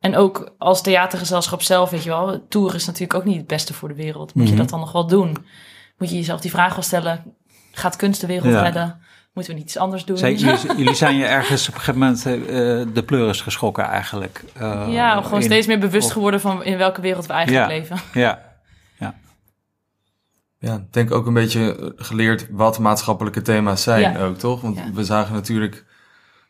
en 0.00 0.16
ook 0.16 0.54
als 0.58 0.82
theatergezelschap 0.82 1.62
zelf, 1.62 1.90
weet 1.90 2.02
je 2.02 2.08
wel, 2.08 2.46
tour 2.48 2.74
is 2.74 2.86
natuurlijk 2.86 3.14
ook 3.14 3.24
niet 3.24 3.36
het 3.36 3.46
beste 3.46 3.74
voor 3.74 3.88
de 3.88 3.94
wereld. 3.94 4.34
Moet 4.34 4.44
je 4.44 4.52
mhm. 4.52 4.60
dat 4.60 4.70
dan 4.70 4.80
nog 4.80 4.92
wel 4.92 5.06
doen? 5.06 5.36
Moet 5.98 6.10
je 6.10 6.16
jezelf 6.16 6.40
die 6.40 6.50
vraag 6.50 6.74
wel 6.74 6.82
stellen. 6.82 7.34
Gaat 7.72 7.96
kunst 7.96 8.20
de 8.20 8.26
wereld 8.26 8.54
redden? 8.54 9.00
Moeten 9.36 9.54
we 9.54 9.60
niet 9.60 9.68
iets 9.68 9.78
anders 9.78 10.04
doen? 10.04 10.16
Jullie, 10.76 10.94
zijn 10.94 11.16
je 11.16 11.24
ergens 11.24 11.68
op 11.68 11.74
een 11.74 11.80
gegeven 11.80 12.00
moment 12.00 12.26
uh, 12.26 12.94
de 12.94 13.02
pleuris 13.06 13.40
geschrokken 13.40 13.84
eigenlijk? 13.84 14.44
Uh, 14.60 14.86
ja, 14.88 15.22
gewoon 15.22 15.42
steeds 15.42 15.66
meer 15.66 15.78
bewust 15.78 16.10
geworden 16.10 16.40
van 16.40 16.64
in 16.64 16.78
welke 16.78 17.00
wereld 17.00 17.26
we 17.26 17.32
eigenlijk 17.32 17.68
leven. 17.68 17.96
Ja, 18.22 18.42
ja. 18.98 19.14
Ja, 20.58 20.74
ik 20.74 20.92
denk 20.92 21.10
ook 21.10 21.26
een 21.26 21.34
beetje 21.34 21.92
geleerd 21.96 22.46
wat 22.50 22.78
maatschappelijke 22.78 23.42
thema's 23.42 23.82
zijn 23.82 24.18
ook, 24.18 24.38
toch? 24.38 24.60
Want 24.60 24.80
we 24.94 25.04
zagen 25.04 25.34
natuurlijk, 25.34 25.84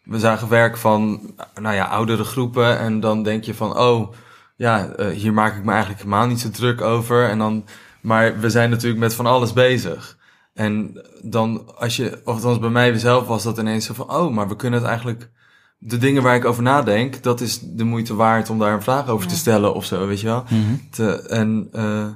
we 0.02 0.18
zagen 0.18 0.48
werk 0.48 0.76
van, 0.76 1.20
nou 1.60 1.74
ja, 1.74 1.84
oudere 1.84 2.24
groepen. 2.24 2.78
En 2.78 3.00
dan 3.00 3.22
denk 3.22 3.44
je 3.44 3.54
van, 3.54 3.78
oh, 3.78 4.12
ja, 4.56 4.88
hier 5.10 5.32
maak 5.32 5.56
ik 5.56 5.64
me 5.64 5.70
eigenlijk 5.70 6.02
helemaal 6.02 6.26
niet 6.26 6.40
zo 6.40 6.50
druk 6.50 6.80
over. 6.80 7.28
En 7.28 7.38
dan 7.38 7.64
maar 8.06 8.40
we 8.40 8.50
zijn 8.50 8.70
natuurlijk 8.70 9.00
met 9.00 9.14
van 9.14 9.26
alles 9.26 9.52
bezig. 9.52 10.16
En 10.54 11.02
dan 11.22 11.76
als 11.76 11.96
je, 11.96 12.20
of 12.24 12.34
althans 12.34 12.58
bij 12.58 12.70
mij 12.70 12.98
zelf 12.98 13.26
was 13.26 13.42
dat 13.42 13.58
ineens 13.58 13.86
zo 13.86 13.94
van, 13.94 14.10
oh, 14.10 14.34
maar 14.34 14.48
we 14.48 14.56
kunnen 14.56 14.78
het 14.78 14.88
eigenlijk, 14.88 15.30
de 15.78 15.98
dingen 15.98 16.22
waar 16.22 16.36
ik 16.36 16.44
over 16.44 16.62
nadenk, 16.62 17.22
dat 17.22 17.40
is 17.40 17.60
de 17.62 17.84
moeite 17.84 18.14
waard 18.14 18.50
om 18.50 18.58
daar 18.58 18.72
een 18.72 18.82
vraag 18.82 19.08
over 19.08 19.26
te 19.26 19.36
stellen 19.36 19.74
of 19.74 19.84
zo, 19.84 20.06
weet 20.06 20.20
je 20.20 20.26
wel. 20.26 20.44
Mhm. 20.48 20.74
te, 20.90 21.20
en 21.20 21.68
uh, 21.72 22.06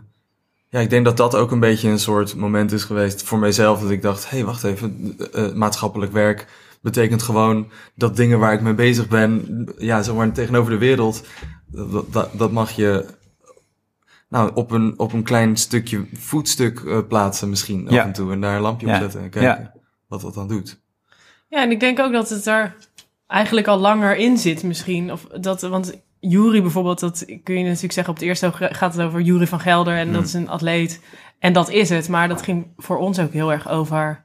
ja, 0.68 0.81
ik 0.81 0.90
denk 0.90 1.05
dat 1.05 1.16
dat 1.16 1.35
ook 1.35 1.50
een 1.50 1.61
beetje 1.61 1.88
een 1.88 1.98
soort 1.98 2.37
moment 2.37 2.72
is 2.72 2.85
geweest 2.85 3.22
voor 3.22 3.38
mijzelf, 3.38 3.81
dat 3.81 3.90
ik 3.90 4.03
dacht, 4.03 4.31
hé, 4.31 4.37
hey, 4.37 4.46
wacht 4.46 4.64
even, 4.64 5.16
uh, 5.35 5.53
maatschappelijk 5.53 6.12
werk 6.12 6.46
betekent 6.83 7.22
gewoon 7.22 7.70
dat 7.94 8.16
dingen 8.16 8.38
waar 8.38 8.53
ik 8.53 8.61
mee 8.61 8.74
bezig 8.74 9.09
ben, 9.09 9.66
ja, 9.79 10.03
zeg 10.03 10.14
maar 10.14 10.33
tegenover 10.33 10.70
de 10.70 10.79
wereld, 10.79 11.26
dat, 11.66 12.12
dat, 12.12 12.29
dat 12.33 12.53
mag 12.53 12.70
je 12.70 13.18
nou, 14.31 14.51
op 14.55 14.71
een, 14.71 14.99
op 14.99 15.12
een 15.12 15.23
klein 15.23 15.57
stukje 15.57 16.07
voetstuk 16.12 16.81
uh, 16.81 16.99
plaatsen 17.09 17.49
misschien 17.49 17.88
af 17.88 17.97
en 17.97 18.12
toe. 18.12 18.33
En 18.33 18.40
daar 18.40 18.57
een 18.57 18.61
lampje 18.61 18.87
op 18.87 18.95
zetten 18.95 19.21
en 19.21 19.31
kijken 19.31 19.73
wat 20.09 20.21
dat 20.21 20.35
dan 20.35 20.49
doet. 20.49 20.81
Ja, 21.49 21.62
en 21.62 21.71
ik 21.71 21.81
denk 21.81 21.99
ook 21.99 22.12
dat 22.12 22.29
het 22.29 22.47
er 22.47 22.77
eigenlijk 23.27 23.66
al 23.66 23.79
langer 23.79 24.16
in 24.16 24.38
zit 24.38 24.62
misschien. 24.62 25.12
Of 25.12 25.27
dat, 25.40 25.61
want 25.61 26.03
Jury 26.21 26.62
bijvoorbeeld, 26.62 27.01
dat 27.01 27.25
kun 27.43 27.59
je 27.59 27.64
natuurlijk 27.64 27.93
zeggen... 27.93 28.12
op 28.12 28.19
het 28.19 28.29
eerste 28.29 28.47
oog 28.47 28.57
gaat 28.59 28.95
het 28.95 29.03
over 29.03 29.21
Jury 29.21 29.47
van 29.47 29.61
Gelder 29.61 29.97
en 29.97 30.07
dat 30.07 30.14
hmm. 30.14 30.25
is 30.25 30.33
een 30.33 30.49
atleet. 30.49 31.03
En 31.38 31.53
dat 31.53 31.71
is 31.71 31.88
het, 31.88 32.09
maar 32.09 32.29
dat 32.29 32.43
ging 32.43 32.66
voor 32.77 32.99
ons 32.99 33.19
ook 33.19 33.33
heel 33.33 33.53
erg 33.53 33.69
over 33.69 34.25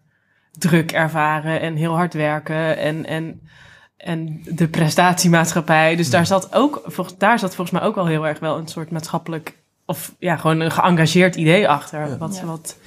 druk 0.52 0.91
ervaren... 0.91 1.62
en 1.62 1.76
heel 1.76 1.96
hard 1.96 2.13
werken 2.13 2.78
en... 2.78 3.06
en 3.06 3.41
en 3.98 4.41
de 4.46 4.68
prestatiemaatschappij. 4.68 5.96
Dus 5.96 6.10
daar 6.10 6.26
zat 6.26 6.54
ook, 6.54 6.84
daar 7.18 7.39
zat 7.39 7.56
volgens 7.56 7.80
mij 7.80 7.88
ook 7.88 7.98
al 7.98 8.06
heel 8.06 8.28
erg 8.28 8.39
wel 8.39 8.58
een 8.58 8.68
soort 8.68 8.91
maatschappelijk 8.91 9.63
of 9.86 10.15
ja, 10.19 10.38
gewoon 10.38 10.60
een 10.60 10.71
geëngageerd 10.71 11.36
idee 11.36 11.69
achter. 11.69 12.17
Wat, 12.17 12.41
wat 12.41 12.78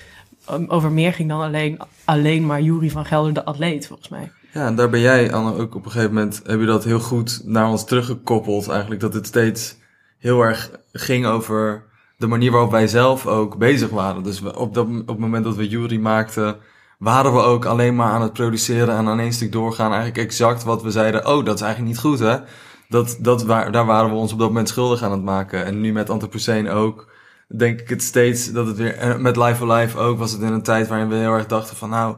over 0.69 0.93
meer 0.93 1.13
ging 1.13 1.29
dan 1.29 1.41
alleen, 1.41 1.79
alleen 2.05 2.47
maar 2.47 2.63
Jury 2.63 2.91
van 2.91 3.05
Gelder, 3.05 3.35
de 3.35 3.45
atleet, 3.45 3.87
volgens 3.87 4.09
mij. 4.09 4.33
Ja, 4.53 4.67
en 4.67 4.75
daar 4.75 4.91
ben 4.91 5.01
jij, 5.01 5.33
Anne, 5.33 5.55
ook 5.55 5.75
op 5.75 5.85
een 5.85 5.91
gegeven 5.91 6.15
moment, 6.15 6.41
heb 6.45 6.61
je 6.61 6.67
dat 6.67 6.85
heel 6.85 7.01
goed 7.01 7.41
naar 7.45 7.69
ons 7.69 7.85
teruggekoppeld. 7.85 8.69
Eigenlijk 8.69 9.01
dat 9.01 9.15
het 9.15 9.27
steeds 9.27 9.77
heel 10.19 10.41
erg 10.41 10.71
ging 10.93 11.27
over 11.27 11.85
de 12.17 12.27
manier 12.27 12.51
waarop 12.51 12.71
wij 12.71 12.87
zelf 12.87 13.27
ook 13.27 13.59
bezig 13.59 13.91
waren. 13.91 14.23
Dus 14.23 14.43
op, 14.43 14.75
dat, 14.75 14.87
op 14.87 15.09
het 15.09 15.19
moment 15.19 15.45
dat 15.45 15.57
we 15.57 15.69
Jury 15.69 15.99
maakten, 15.99 16.57
waren 16.99 17.33
we 17.33 17.41
ook 17.41 17.65
alleen 17.65 17.97
maar 17.97 18.11
aan 18.11 18.23
het 18.23 18.33
produceren 18.33 18.97
en 18.97 19.09
aan 19.09 19.21
één 19.21 19.33
stuk 19.33 19.53
doorgaan. 19.53 19.93
Eigenlijk 19.93 20.19
exact 20.19 20.63
wat 20.63 20.83
we 20.83 20.91
zeiden, 20.91 21.27
oh, 21.27 21.45
dat 21.45 21.55
is 21.55 21.61
eigenlijk 21.61 21.93
niet 21.93 22.03
goed, 22.03 22.19
hè? 22.19 22.37
Dat, 22.89 23.19
dat 23.21 23.45
waar, 23.45 23.73
daar 23.73 23.87
waren 23.87 24.11
we 24.11 24.17
ons 24.17 24.33
op 24.33 24.39
dat 24.39 24.49
moment 24.49 24.69
schuldig 24.69 25.03
aan 25.03 25.13
het 25.13 25.23
maken. 25.23 25.65
En 25.65 25.81
nu 25.81 25.93
met 25.93 26.11
Anthropocene 26.11 26.71
ook, 26.71 27.13
denk 27.57 27.81
ik 27.81 27.89
het 27.89 28.03
steeds 28.03 28.53
dat 28.53 28.67
het 28.67 28.77
weer... 28.77 29.17
met 29.21 29.37
Life 29.37 29.65
of 29.65 29.77
Life 29.77 29.99
ook 29.99 30.19
was 30.19 30.33
het 30.33 30.41
in 30.41 30.53
een 30.53 30.63
tijd 30.63 30.89
waarin 30.89 31.09
we 31.09 31.15
heel 31.15 31.35
erg 31.35 31.47
dachten 31.47 31.77
van... 31.77 31.91
nou, 31.91 32.17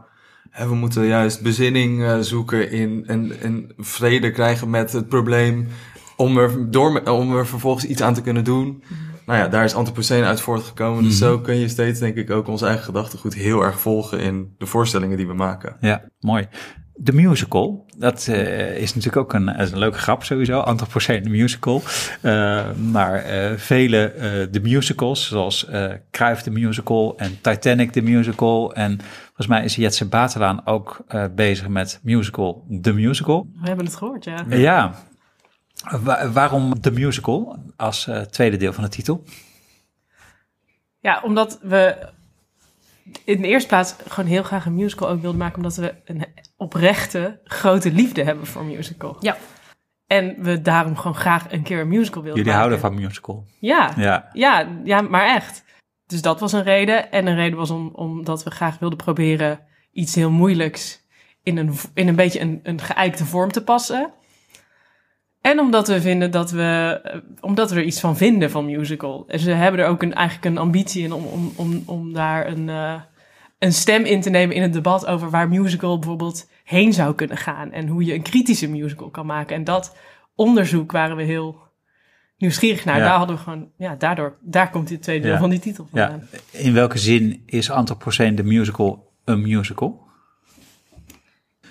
hè, 0.50 0.68
we 0.68 0.74
moeten 0.74 1.06
juist 1.06 1.42
bezinning 1.42 2.00
uh, 2.00 2.18
zoeken 2.18 2.70
in 2.70 3.04
en, 3.06 3.40
en 3.40 3.72
vrede 3.78 4.30
krijgen 4.30 4.70
met 4.70 4.92
het 4.92 5.09
probleem... 5.09 5.68
om 6.16 6.38
er, 6.38 6.70
door, 6.70 7.00
om 7.11 7.37
er 7.37 7.46
vervolgens 7.46 7.85
iets 7.85 8.02
aan 8.02 8.14
te 8.14 8.22
kunnen 8.22 8.44
doen. 8.44 8.66
Mhm. 8.66 9.09
Nou 9.26 9.42
ja, 9.42 9.48
daar 9.48 9.64
is 9.64 9.74
Anthropocene 9.74 10.24
uit 10.24 10.40
voortgekomen. 10.40 11.02
Dus 11.02 11.20
mhm. 11.20 11.28
zo 11.28 11.38
kun 11.38 11.56
je 11.56 11.68
steeds, 11.68 11.98
denk 11.98 12.16
ik, 12.16 12.30
ook 12.30 12.48
ons 12.48 12.62
eigen 12.62 12.85
gedachtegoed 12.85 13.35
heel 13.35 13.62
erg 13.62 13.80
volgen 13.80 14.20
in 14.20 14.54
de 14.59 14.66
voorstellingen 14.66 15.16
die 15.16 15.26
we 15.26 15.35
maken. 15.35 15.76
Ja, 15.80 16.04
mooi 16.20 16.48
de 17.02 17.12
musical, 17.12 17.86
dat 17.98 18.26
uh, 18.30 18.76
is 18.76 18.94
natuurlijk 18.94 19.22
ook 19.22 19.32
een, 19.32 19.60
een 19.60 19.78
leuke 19.78 19.98
grap 19.98 20.24
sowieso, 20.24 20.60
Anthropocene 20.60 21.28
musical. 21.28 21.82
Uh, 22.22 22.72
maar 22.72 23.32
uh, 23.32 23.56
vele 23.56 24.48
de 24.50 24.60
musicals, 24.60 25.28
zoals 25.28 25.66
Kruif 26.10 26.42
de 26.42 26.50
musical 26.50 27.16
en 27.16 27.40
Titanic 27.40 27.92
de 27.92 28.02
musical. 28.02 28.74
En 28.74 29.00
volgens 29.24 29.46
mij 29.46 29.64
is 29.64 29.76
Jetse 29.76 30.08
Batelaan 30.08 30.66
ook 30.66 31.04
bezig 31.34 31.68
met 31.68 32.00
musical 32.02 32.64
The 32.82 32.92
Musical. 32.92 33.46
We 33.60 33.66
hebben 33.66 33.84
het 33.84 33.96
gehoord, 33.96 34.24
ja. 34.24 34.44
Ja, 34.48 34.94
Wa- 36.02 36.30
waarom 36.30 36.80
de 36.80 36.90
musical 36.90 37.58
als 37.76 38.06
eh, 38.06 38.20
tweede 38.20 38.56
deel 38.56 38.72
van 38.72 38.84
de 38.84 38.90
titel? 38.90 39.24
Ja, 40.98 41.20
omdat 41.24 41.58
we 41.62 42.08
in 43.24 43.42
de 43.42 43.48
eerste 43.48 43.68
plaats 43.68 43.94
gewoon 44.08 44.30
heel 44.30 44.42
graag 44.42 44.66
een 44.66 44.74
musical 44.74 45.08
ook 45.08 45.20
wilden 45.20 45.40
maken, 45.40 45.56
omdat 45.56 45.76
we 45.76 45.94
een 46.04 46.26
oprechte, 46.60 47.40
grote 47.44 47.92
liefde 47.92 48.22
hebben 48.24 48.46
voor 48.46 48.64
musical. 48.64 49.16
Ja. 49.20 49.36
En 50.06 50.36
we 50.42 50.62
daarom 50.62 50.96
gewoon 50.96 51.14
graag 51.14 51.52
een 51.52 51.62
keer 51.62 51.80
een 51.80 51.88
musical 51.88 52.22
wilden 52.22 52.42
Jullie 52.44 52.52
maken. 52.58 52.68
houden 52.68 52.78
van 52.80 52.94
musical. 53.04 53.44
Ja, 53.60 53.92
Ja. 53.96 54.28
ja, 54.32 54.68
ja, 54.84 55.00
maar 55.00 55.26
echt. 55.34 55.64
Dus 56.06 56.22
dat 56.22 56.40
was 56.40 56.52
een 56.52 56.62
reden. 56.62 57.12
En 57.12 57.26
een 57.26 57.34
reden 57.34 57.58
was 57.58 57.70
om, 57.70 57.88
omdat 57.94 58.42
we 58.44 58.50
graag 58.50 58.78
wilden 58.78 58.98
proberen 58.98 59.60
iets 59.92 60.14
heel 60.14 60.30
moeilijks 60.30 61.06
in 61.42 61.56
een, 61.56 61.74
in 61.94 62.08
een 62.08 62.16
beetje 62.16 62.40
een, 62.40 62.60
een 62.62 62.80
geëikte 62.80 63.24
vorm 63.24 63.52
te 63.52 63.64
passen. 63.64 64.12
En 65.40 65.60
omdat 65.60 65.88
we 65.88 66.00
vinden 66.00 66.30
dat 66.30 66.50
we, 66.50 67.00
eh, 67.02 67.20
omdat 67.40 67.70
we 67.70 67.76
er 67.76 67.84
iets 67.84 68.00
van 68.00 68.16
vinden 68.16 68.50
van 68.50 68.64
musical. 68.64 69.24
En 69.28 69.38
ze 69.38 69.50
hebben 69.50 69.80
er 69.80 69.86
ook 69.86 70.02
een, 70.02 70.14
eigenlijk 70.14 70.46
een 70.46 70.58
ambitie 70.58 71.04
in 71.04 71.12
om, 71.12 71.24
om, 71.24 71.52
om, 71.56 71.82
om 71.86 72.12
daar 72.12 72.46
een, 72.46 72.68
eh, 72.68 73.00
een 73.60 73.72
stem 73.72 74.04
in 74.04 74.20
te 74.20 74.30
nemen 74.30 74.56
in 74.56 74.62
het 74.62 74.72
debat 74.72 75.06
over 75.06 75.30
waar 75.30 75.48
musical 75.48 75.98
bijvoorbeeld 75.98 76.48
heen 76.64 76.92
zou 76.92 77.14
kunnen 77.14 77.36
gaan. 77.36 77.72
En 77.72 77.86
hoe 77.88 78.04
je 78.04 78.14
een 78.14 78.22
kritische 78.22 78.68
musical 78.68 79.08
kan 79.10 79.26
maken. 79.26 79.56
En 79.56 79.64
dat 79.64 79.96
onderzoek 80.34 80.92
waren 80.92 81.16
we 81.16 81.22
heel 81.22 81.56
nieuwsgierig 82.38 82.84
naar. 82.84 82.96
Ja. 82.98 83.04
Daar 83.04 83.16
hadden 83.18 83.36
we 83.36 83.42
gewoon, 83.42 83.68
ja, 83.76 83.94
daardoor, 83.94 84.36
daar 84.40 84.70
komt 84.70 84.88
dit 84.88 85.02
tweede 85.02 85.22
deel 85.22 85.32
Ja. 85.32 85.38
van 85.38 85.50
die 85.50 85.58
titel 85.58 85.88
ja. 85.92 86.08
vandaan. 86.08 86.28
In 86.50 86.72
welke 86.74 86.98
zin 86.98 87.42
is 87.46 87.70
Anthropocene 87.70 88.34
de 88.36 88.42
musical 88.44 89.12
een 89.24 89.40
musical? 89.42 90.00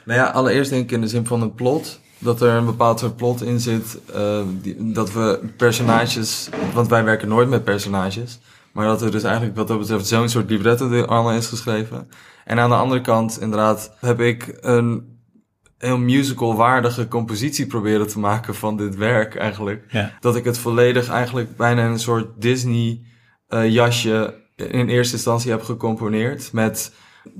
Nou 0.05 0.19
ja, 0.19 0.25
allereerst 0.29 0.69
denk 0.69 0.83
ik 0.83 0.91
in 0.91 1.01
de 1.01 1.07
zin 1.07 1.25
van 1.25 1.41
het 1.41 1.55
plot. 1.55 1.99
Dat 2.17 2.41
er 2.41 2.49
een 2.53 2.65
bepaald 2.65 2.99
soort 2.99 3.15
plot 3.15 3.41
in 3.43 3.59
zit. 3.59 3.99
eh, 4.13 4.41
die- 4.61 4.91
dat 4.91 5.13
we 5.13 5.39
personages. 5.57 6.49
Want 6.73 6.87
wij 6.87 7.03
werken 7.03 7.27
nooit 7.27 7.49
met 7.49 7.63
personages. 7.63 8.39
Maar 8.73 8.85
dat 8.85 9.01
er 9.01 9.11
dus 9.11 9.23
eigenlijk 9.23 9.55
wat 9.55 9.67
dat 9.67 9.79
betreft 9.79 10.07
zo'n 10.07 10.29
soort 10.29 10.49
libretto 10.49 11.01
allemaal 11.03 11.33
is 11.33 11.47
geschreven. 11.47 12.09
En 12.45 12.59
aan 12.59 12.69
de 12.69 12.75
andere 12.75 13.01
kant, 13.01 13.41
inderdaad, 13.41 13.95
heb 13.99 14.19
ik 14.19 14.57
een 14.61 15.17
heel 15.77 15.97
musical-waardige 15.97 17.07
compositie 17.07 17.67
proberen 17.67 18.07
te 18.07 18.19
maken 18.19 18.55
van 18.55 18.77
dit 18.77 18.95
werk 18.95 19.35
eigenlijk. 19.35 19.85
Ja. 19.91 20.11
Dat 20.19 20.35
ik 20.35 20.43
het 20.43 20.57
volledig 20.57 21.09
eigenlijk 21.09 21.57
bijna 21.57 21.85
een 21.85 21.99
soort 21.99 22.27
Disney-jasje 22.41 24.35
in 24.55 24.89
eerste 24.89 25.15
instantie 25.15 25.51
heb 25.51 25.63
gecomponeerd. 25.63 26.53
Met 26.53 26.93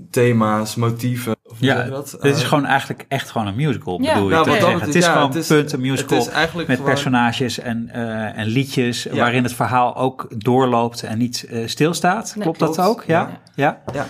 thema's, 0.09 0.75
motieven. 0.75 1.35
Ja, 1.59 1.83
dat? 1.83 2.17
dit 2.21 2.35
is 2.35 2.41
Eh, 2.41 2.47
gewoon 2.47 2.65
eigenlijk 2.65 3.05
echt 3.07 3.29
gewoon 3.29 3.47
een 3.47 3.55
musical, 3.55 4.01
Ja. 4.01 4.13
bedoel 4.13 4.29
je 4.29 4.33
Nou, 4.35 4.45
dat 4.45 4.55
zeggen. 4.55 4.79
Het 4.79 4.95
is 4.95 5.05
ja, 5.05 5.11
gewoon 5.11 5.27
het 5.27 5.35
is- 5.37 5.47
punt 5.47 5.71
een 5.71 5.81
musical 5.81 6.17
met 6.17 6.65
gewoon- 6.65 6.83
personages 6.83 7.59
en, 7.59 7.89
eh, 7.93 8.37
en 8.37 8.45
liedjes 8.45 9.07
waarin 9.13 9.43
het 9.43 9.53
verhaal 9.53 9.95
ook 9.95 10.27
doorloopt 10.37 11.03
en 11.03 11.17
niet 11.17 11.45
eh, 11.49 11.67
stilstaat. 11.67 12.31
Nee, 12.35 12.43
Klopt 12.43 12.59
dat 12.59 12.79
ook? 12.81 13.03
Ja? 13.07 13.29
ja? 13.55 13.81
Ja, 13.93 14.05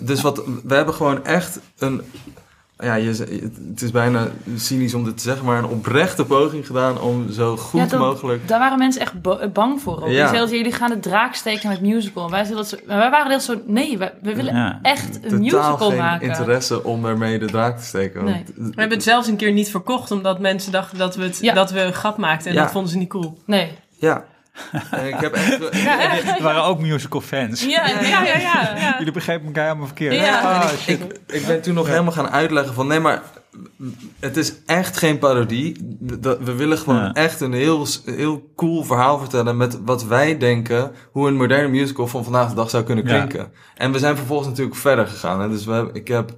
dus 0.00 0.20
wat, 0.22 0.42
we 0.64 0.74
hebben 0.74 0.94
gewoon 0.94 1.24
echt 1.24 1.60
een, 1.78 2.02
ja, 2.78 2.94
je, 2.94 3.08
het 3.70 3.82
is 3.82 3.90
bijna 3.90 4.28
cynisch 4.56 4.94
om 4.94 5.04
dit 5.04 5.16
te 5.16 5.22
zeggen, 5.22 5.46
maar 5.46 5.58
een 5.58 5.64
oprechte 5.68 6.24
poging 6.24 6.66
gedaan 6.66 7.00
om 7.00 7.30
zo 7.32 7.56
goed 7.56 7.80
Ja, 7.80 7.86
dat- 7.86 8.00
mogelijk... 8.00 8.48
Daar 8.48 8.58
waren 8.58 8.78
mensen 8.78 9.00
echt 9.00 9.20
ba- 9.22 9.48
bang 9.48 9.80
voor. 9.80 9.96
Ook. 10.02 10.08
Ja. 10.08 10.26
Die 10.28 10.36
zeiden, 10.36 10.56
jullie 10.56 10.72
gaan 10.72 10.90
de 10.90 10.98
draak 11.00 11.34
steken 11.34 11.68
met 11.68 11.80
musical. 11.80 12.24
En 12.24 12.30
wij, 12.30 12.44
zeiden 12.44 12.56
dat 12.56 12.68
zo, 12.80 12.86
maar 12.86 12.96
wij 12.98 13.10
waren 13.10 13.30
heel 13.30 13.40
zo, 13.40 13.60
nee, 13.66 13.98
wij, 13.98 14.12
we 14.22 14.34
willen 14.34 14.54
Ja. 14.54 14.78
echt 14.82 15.14
een 15.14 15.20
Totaal 15.22 15.38
musical 15.68 15.88
geen 15.88 15.98
maken. 15.98 16.28
interesse 16.28 16.84
om 16.84 17.04
ermee 17.06 17.38
de 17.38 17.46
draak 17.46 17.78
te 17.78 17.84
steken. 17.84 18.24
Nee. 18.24 18.32
want- 18.34 18.74
We 18.74 18.80
hebben 18.80 18.96
het 18.96 19.02
zelfs 19.06 19.28
een 19.28 19.36
keer 19.36 19.52
niet 19.52 19.70
verkocht, 19.70 20.10
omdat 20.10 20.40
mensen 20.40 20.72
dachten 20.72 20.98
dat 20.98 21.16
we, 21.16 21.22
het, 21.22 21.38
Ja. 21.40 21.54
dat 21.54 21.70
we 21.70 21.80
een 21.80 21.92
grap 21.94 22.16
maakten. 22.16 22.48
En 22.50 22.56
Ja. 22.56 22.62
dat 22.62 22.70
vonden 22.72 22.90
ze 22.90 22.98
niet 22.98 23.08
cool. 23.08 23.38
Nee. 23.46 23.72
Ja. 23.98 24.24
En 24.90 25.06
ik 25.06 25.14
heb 25.20 25.32
echt... 25.34 25.60
Er 26.36 26.42
waren 26.42 26.62
ook 26.64 26.80
musical 26.80 27.20
fans. 27.20 27.64
Ja, 27.64 27.86
ja, 27.88 28.00
ja. 28.00 28.24
ja, 28.24 28.38
ja. 28.76 28.94
Jullie 28.98 29.12
begrepen 29.12 29.46
elkaar 29.46 29.64
helemaal 29.64 29.86
verkeerd. 29.86 30.14
Ja. 30.14 30.40
Ah, 30.40 30.72
ik, 30.72 30.78
shit. 30.78 31.00
ik, 31.00 31.18
ik 31.26 31.46
ben 31.46 31.62
toen 31.62 31.74
nog 31.74 31.86
helemaal 31.86 32.12
gaan 32.12 32.30
uitleggen 32.30 32.74
van 32.74 32.86
nee, 32.86 33.00
maar 33.00 33.22
het 34.20 34.36
is 34.36 34.52
echt 34.66 34.96
geen 34.96 35.18
parodie. 35.18 35.76
Dat- 36.00 36.38
We 36.40 36.54
willen 36.54 36.78
gewoon 36.78 36.96
Ja. 37.00 37.12
echt 37.12 37.40
een 37.40 37.52
heel, 37.52 37.86
heel 38.04 38.52
cool 38.56 38.84
verhaal 38.84 39.18
vertellen 39.18 39.56
met 39.56 39.78
wat 39.84 40.04
wij 40.04 40.38
denken 40.38 40.92
hoe 41.12 41.28
een 41.28 41.36
moderne 41.36 41.68
musical 41.68 42.06
van 42.06 42.24
vandaag 42.24 42.48
de 42.48 42.54
dag 42.54 42.70
zou 42.70 42.84
kunnen 42.84 43.06
Ja. 43.06 43.14
klinken. 43.16 43.52
En 43.74 43.92
we 43.92 43.98
zijn 43.98 44.16
vervolgens 44.16 44.48
natuurlijk 44.48 44.76
verder 44.76 45.06
gegaan. 45.06 45.40
Hè? 45.40 45.48
Dus 45.48 45.64
we, 45.64 45.72
hebben- 45.72 45.94
ik, 45.94 46.08
heb, 46.08 46.30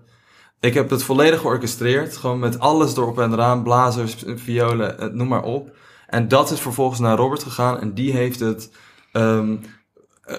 ik 0.61 0.75
heb 0.75 0.91
het 0.91 1.03
volledig 1.03 1.41
georchestreerd, 1.41 2.17
gewoon 2.17 2.39
met 2.39 2.59
alles 2.59 2.97
erop 2.97 3.19
en 3.21 3.33
eraan, 3.33 3.63
blazers, 3.63 4.17
violen, 4.37 4.99
eh, 5.01 5.09
noem 5.09 5.29
maar 5.29 5.43
op. 5.43 5.77
En 6.09 6.29
dat 6.29 6.51
is 6.51 6.61
vervolgens 6.61 7.01
naar 7.01 7.17
Robert 7.17 7.43
gegaan 7.43 7.81
en 7.81 7.95
die 7.95 8.13
heeft 8.13 8.41
het 8.41 8.71
eh, 9.13 9.49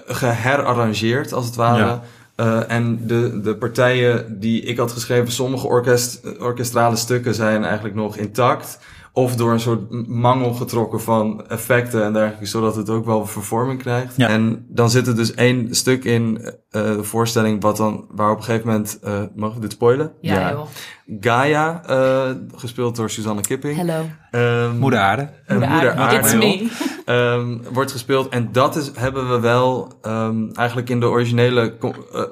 geherarrangeerd, 0.06 1.32
als 1.32 1.46
het 1.46 1.54
ware. 1.54 1.84
Ja. 1.84 2.02
Eh, 2.34 2.70
en 2.70 3.06
de, 3.06 3.40
de 3.40 3.56
partijen 3.56 4.40
die 4.40 4.62
ik 4.62 4.76
had 4.76 4.92
geschreven, 4.92 5.32
sommige 5.32 5.66
orkest, 5.66 6.20
orkestrale 6.38 6.96
stukken 6.96 7.34
zijn 7.34 7.64
eigenlijk 7.64 7.94
nog 7.94 8.16
intact. 8.16 8.78
Of 9.12 9.36
door 9.36 9.52
een 9.52 9.60
soort 9.60 10.08
mangel 10.08 10.52
getrokken 10.52 11.00
van 11.00 11.48
effecten 11.48 12.04
en 12.04 12.12
dergelijke, 12.12 12.46
zodat 12.46 12.76
het 12.76 12.90
ook 12.90 13.04
wel 13.04 13.26
vervorming 13.26 13.78
krijgt. 13.78 14.16
Ja. 14.16 14.28
En 14.28 14.66
dan 14.68 14.90
zit 14.90 15.06
er 15.06 15.16
dus 15.16 15.34
één 15.34 15.74
stuk 15.74 16.04
in 16.04 16.54
eh, 16.70 16.82
de 16.82 17.04
voorstelling, 17.04 17.62
wat 17.62 17.76
dan, 17.76 18.06
waar 18.10 18.30
op 18.30 18.36
een 18.36 18.44
gegeven 18.44 18.66
moment, 18.66 18.98
eh 19.02 19.22
mogen 19.34 19.54
we 19.54 19.60
dit 19.60 19.72
spoilen? 19.72 20.12
Ja, 20.20 20.50
joh. 20.50 20.66
Gaia, 21.20 21.82
eh, 21.86 22.30
gespeeld 22.54 22.96
door 22.96 23.10
Suzanne 23.10 23.40
Kipping. 23.40 23.76
Hello. 23.76 24.02
Ehm, 24.30 24.76
Moeder 24.76 24.98
aarde. 24.98 25.30
Moeder 25.48 25.68
Moeder 25.68 25.90
Aarde. 25.90 26.02
Aarde, 26.02 26.16
It's 26.16 26.32
joh 26.32 26.40
me. 26.40 26.70
ehm, 27.04 27.72
wordt 27.72 27.92
gespeeld. 27.92 28.28
En 28.28 28.48
dat 28.52 28.76
is, 28.76 28.90
hebben 28.94 29.30
we 29.30 29.40
wel 29.40 29.92
ehm, 30.02 30.50
eigenlijk 30.52 30.88
in 30.88 31.00
de 31.00 31.06
originele 31.06 31.76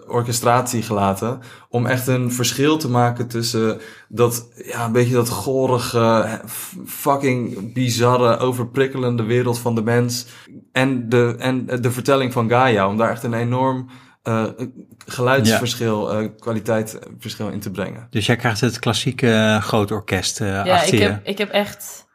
orchestratie 0.07 0.83
gelaten. 0.83 1.41
Om 1.69 1.87
echt 1.87 2.07
een 2.07 2.33
verschil 2.33 2.77
te 2.77 2.91
maken 2.91 3.29
tussen 3.29 3.81
dat, 4.09 4.49
ja, 4.65 4.85
een 4.85 4.93
beetje 4.93 5.15
dat 5.15 5.29
gorige, 5.29 6.41
fucking 6.87 7.73
bizarre, 7.73 8.39
overprikkelende 8.39 9.23
wereld 9.23 9.59
van 9.59 9.75
de 9.75 9.83
mens. 9.83 10.27
En 10.73 11.09
de, 11.09 11.35
en 11.39 11.67
de 11.67 11.91
vertelling 11.91 12.33
van 12.33 12.49
Gaia. 12.49 12.89
Om 12.89 12.97
daar 12.97 13.11
echt 13.11 13.23
een 13.23 13.35
enorm 13.35 13.89
eh, 14.29 14.67
geluidsverschil, 15.07 16.13
eh 16.13 16.29
kwaliteitsverschil 16.39 17.49
in 17.49 17.61
te 17.61 17.71
brengen. 17.71 18.07
Dus 18.11 18.27
jij 18.27 18.37
krijgt 18.37 18.61
het 18.61 18.79
klassieke 18.79 19.33
eh, 19.33 19.63
groot 19.63 19.91
orkest 19.91 20.41
eh 20.41 20.47
Ja, 20.49 20.75
achter 20.75 20.95
ik 20.95 21.01
je. 21.01 21.07
heb, 21.07 21.27
ik 21.27 21.39
heb 21.39 21.51
echt... 21.51 22.07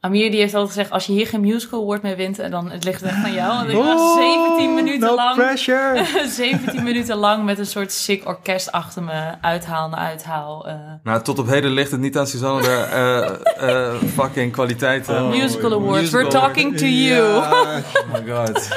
Amir 0.00 0.30
die 0.30 0.40
heeft 0.40 0.54
altijd 0.54 0.72
gezegd, 0.74 0.90
als 0.90 1.06
je 1.06 1.12
hier 1.12 1.26
geen 1.26 1.40
musical 1.40 1.82
award 1.82 2.02
mee 2.02 2.14
wint, 2.14 2.38
en 2.38 2.50
dan 2.50 2.70
het 2.70 2.84
ligt 2.84 3.02
echt 3.02 3.24
aan 3.24 3.32
jou. 3.32 3.56
Want 3.56 3.68
ik 3.68 3.76
was 3.76 4.14
17 4.14 4.65
minuten 5.00 5.10
Oh, 5.10 5.16
no 5.16 5.24
lang... 5.24 5.36
pressure! 5.36 6.06
17 6.28 6.82
minuten 6.82 7.16
lang 7.16 7.44
met 7.44 7.58
een 7.58 7.66
soort 7.66 7.92
sick 7.92 8.26
orkest 8.26 8.72
achter 8.72 9.02
me. 9.02 9.34
Uithaal 9.40 9.88
na 9.88 9.96
uithaal. 9.96 10.68
eh. 10.68 10.74
Nou, 11.02 11.22
tot 11.22 11.38
op 11.38 11.46
heden 11.46 11.70
ligt 11.70 11.90
het 11.90 12.00
niet 12.00 12.18
aan 12.18 12.26
Suzanne 12.26 12.62
de 12.62 12.68
eh, 12.68 13.88
eh, 13.88 13.94
fucking 14.14 14.52
kwaliteiten. 14.52 15.22
Oh, 15.22 15.30
musical 15.30 15.72
awards, 15.72 16.00
musical 16.00 16.20
we're 16.20 16.30
talking 16.32 16.76
to 16.78 16.86
you. 16.86 17.22
Ja, 17.24 17.50
Oh 18.00 18.12
my 18.12 18.32
god. 18.32 18.68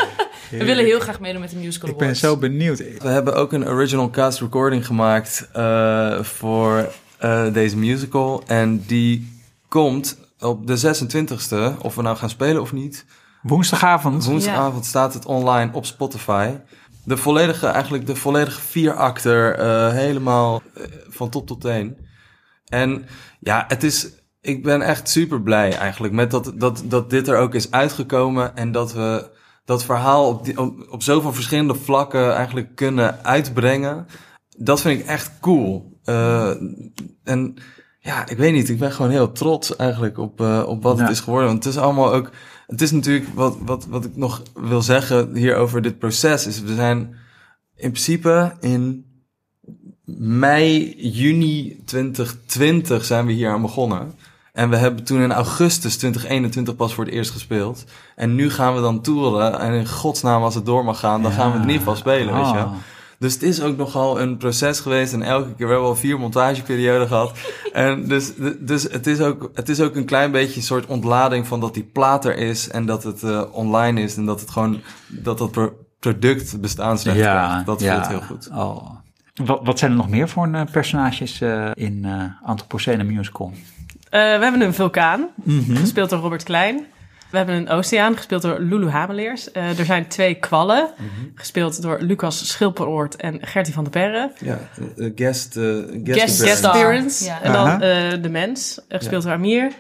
We 0.50 0.66
willen 0.66 0.86
heel 0.86 1.00
graag 1.00 1.20
meedoen 1.20 1.42
met 1.42 1.50
de 1.50 1.56
musical 1.56 1.90
ik 1.90 1.96
ben 1.96 2.04
awards. 2.04 2.20
zo 2.22 2.38
benieuwd. 2.38 2.78
We 2.78 3.08
hebben 3.10 3.36
ook 3.36 3.54
een 3.54 3.68
original 3.68 4.10
cast 4.10 4.40
recording 4.40 4.86
gemaakt 4.86 5.50
eh, 5.54 6.20
voor 6.22 6.90
eh, 7.18 7.54
deze 7.54 7.78
musical. 7.78 8.44
En 8.48 8.84
die 8.88 9.42
komt 9.68 10.18
op 10.40 10.68
de 10.68 10.78
26e, 10.78 11.78
of 11.82 11.96
we 11.96 12.02
nou 12.02 12.18
gaan 12.18 12.30
spelen 12.30 12.62
of 12.62 12.74
niet. 12.74 13.06
Woensdagavond. 13.42 14.26
Woensdagavond 14.26 14.86
staat 14.86 15.14
het 15.14 15.26
online 15.26 15.74
op 15.74 15.86
Spotify. 15.86 16.56
De 17.04 17.18
volledige, 17.18 17.68
eigenlijk 17.68 18.06
de 18.06 18.16
volledige 18.16 18.62
vierakter, 18.62 19.56
eh 19.56 19.92
helemaal 19.92 20.62
eh, 20.76 20.84
van 21.08 21.30
top 21.30 21.48
tot 21.48 21.62
teen. 21.62 21.98
En 22.66 23.06
ja, 23.40 23.66
het 23.68 23.84
is, 23.84 24.10
ik 24.42 24.64
ben 24.64 24.82
echt 24.82 25.10
super 25.10 25.42
blij 25.42 25.78
eigenlijk 25.78 26.14
met 26.14 26.32
dat, 26.32 26.52
dat, 26.56 26.84
dat 26.86 27.10
dit 27.10 27.28
er 27.28 27.38
ook 27.38 27.54
is 27.56 27.72
uitgekomen. 27.72 28.56
En 28.56 28.72
dat 28.72 28.94
we 28.94 29.30
dat 29.66 29.84
verhaal 29.86 30.28
op, 30.28 30.46
die, 30.46 30.60
op, 30.60 30.88
op 30.90 31.04
zoveel 31.04 31.34
verschillende 31.34 31.76
vlakken 31.76 32.36
eigenlijk 32.36 32.76
kunnen 32.76 33.24
uitbrengen. 33.24 34.08
Dat 34.58 34.82
vind 34.82 35.00
ik 35.00 35.06
echt 35.06 35.32
cool. 35.40 36.00
Eh, 36.04 36.50
en 37.24 37.54
ja, 38.00 38.28
ik 38.28 38.38
weet 38.38 38.54
niet, 38.54 38.70
ik 38.70 38.80
ben 38.80 38.92
gewoon 38.92 39.12
heel 39.12 39.32
trots 39.32 39.76
eigenlijk 39.76 40.18
op, 40.18 40.42
eh, 40.42 40.64
op 40.68 40.84
wat 40.84 40.98
Ja. 40.98 41.04
het 41.04 41.12
is 41.12 41.20
geworden. 41.20 41.48
Want 41.50 41.64
het 41.64 41.74
is 41.74 41.80
allemaal 41.80 42.14
ook, 42.14 42.30
het 42.70 42.82
is 42.82 42.92
natuurlijk 42.92 43.28
wat, 43.34 43.58
wat, 43.66 43.86
wat 43.86 44.06
ik 44.06 44.16
nog 44.16 44.44
wil 44.54 44.82
zeggen 44.82 45.36
hier 45.36 45.56
over 45.56 45.82
dit 45.82 46.00
proces. 46.00 46.48
Is 46.48 46.62
we 46.62 46.76
zijn 46.76 47.16
in 47.76 47.92
principe 47.92 48.56
in 48.60 49.06
mei, 50.18 50.94
juni 50.98 51.82
2020 51.86 53.06
zijn 53.06 53.26
we 53.26 53.32
hier 53.32 53.50
aan 53.50 53.62
begonnen. 53.62 54.14
En 54.54 54.70
we 54.70 54.76
hebben 54.76 55.04
toen 55.04 55.22
in 55.22 55.32
augustus 55.32 55.98
2021 55.98 56.76
pas 56.76 56.94
voor 56.94 57.06
het 57.06 57.14
eerst 57.14 57.32
gespeeld. 57.32 57.84
En 58.16 58.36
nu 58.36 58.50
gaan 58.50 58.76
we 58.76 58.82
dan 58.82 59.02
toeren. 59.02 59.60
En 59.60 59.74
in 59.74 59.88
godsnaam, 59.88 60.44
als 60.44 60.56
het 60.56 60.66
door 60.66 60.86
mag 60.86 61.00
gaan, 61.00 61.22
dan 61.22 61.32
gaan 61.32 61.52
we 61.52 61.56
in 61.56 61.62
ieder 61.62 61.78
geval 61.78 61.96
spelen, 61.96 62.34
weet 62.34 62.50
je. 62.50 62.58
Ah. 62.58 62.72
Dus 63.20 63.34
het 63.34 63.44
is 63.44 63.62
ook 63.62 63.78
nogal 63.78 64.22
een 64.22 64.38
proces 64.38 64.80
geweest. 64.80 65.14
En 65.14 65.22
elke 65.22 65.56
keer, 65.56 65.66
we 65.66 65.72
hebben 65.72 65.90
al 65.90 65.96
vier 65.96 66.20
montageperioden 66.20 67.08
gehad. 67.08 67.32
En 67.74 68.08
dus, 68.08 68.32
dus 68.60 68.84
het, 68.84 69.08
is 69.08 69.20
ook, 69.20 69.52
het 69.54 69.70
is 69.70 69.82
ook 69.82 69.96
een 69.96 70.06
klein 70.06 70.32
beetje 70.32 70.56
een 70.56 70.66
soort 70.66 70.86
ontlading 70.86 71.48
van 71.48 71.60
dat 71.60 71.74
die 71.74 71.84
plaat 71.84 72.26
er 72.26 72.38
is. 72.38 72.70
En 72.70 72.86
dat 72.86 73.04
het 73.04 73.24
uh, 73.24 73.42
online 73.52 74.02
is. 74.02 74.16
En 74.16 74.26
dat 74.26 74.40
het 74.40 74.50
gewoon, 74.50 74.82
dat 75.08 75.38
dat 75.38 75.52
pro 75.52 75.74
product 76.00 76.62
bestaansrecht 76.62 77.18
Ja, 77.18 77.48
krijgt. 77.48 77.66
Dat 77.66 77.82
ja. 77.82 77.96
voelt 77.96 78.08
heel 78.08 78.28
goed. 78.28 78.50
Oh. 78.54 78.90
Wat, 79.46 79.60
wat 79.64 79.80
zijn 79.80 79.92
er 79.92 79.98
nog 79.98 80.10
meer 80.10 80.30
voor 80.30 80.54
eh, 80.54 80.62
personages 80.72 81.42
eh, 81.42 81.70
in 81.74 82.06
eh 82.06 82.24
Anthropocene 82.44 83.04
Musical? 83.04 83.52
Eh, 84.10 84.22
we 84.22 84.44
hebben 84.44 84.62
een 84.62 84.74
vulkaan, 84.74 85.28
gespeeld 85.74 86.10
door 86.10 86.20
Robert 86.20 86.44
Klein. 86.44 86.86
We 87.32 87.38
hebben 87.38 87.56
een 87.56 87.70
oceaan, 87.70 88.16
gespeeld 88.16 88.42
door 88.42 88.60
Lulu 88.60 88.90
Hameleers. 88.90 89.52
Eh, 89.52 89.80
er 89.80 89.86
zijn 89.86 90.08
twee 90.08 90.36
kwallen, 90.36 90.90
gespeeld 91.36 91.82
door 91.82 91.98
Lucas 92.02 92.48
Schilperoort 92.48 93.16
en 93.16 93.38
Gertie 93.42 93.74
van 93.74 93.84
der 93.84 93.92
Perre. 93.92 94.32
Ja, 94.40 94.60
eh, 94.98 95.12
guest, 95.16 95.58
eh, 95.58 95.64
guest, 96.04 96.04
Guest, 96.04 96.06
appearance. 96.06 96.46
guest 96.46 96.66
appearance. 96.66 97.26
Ja. 97.26 97.42
En 97.42 97.52
dan 97.52 97.82
eh, 97.82 98.22
De 98.22 98.30
Mens, 98.30 98.80
gespeeld 98.90 99.24
door 99.24 99.32
Amir. 99.32 99.72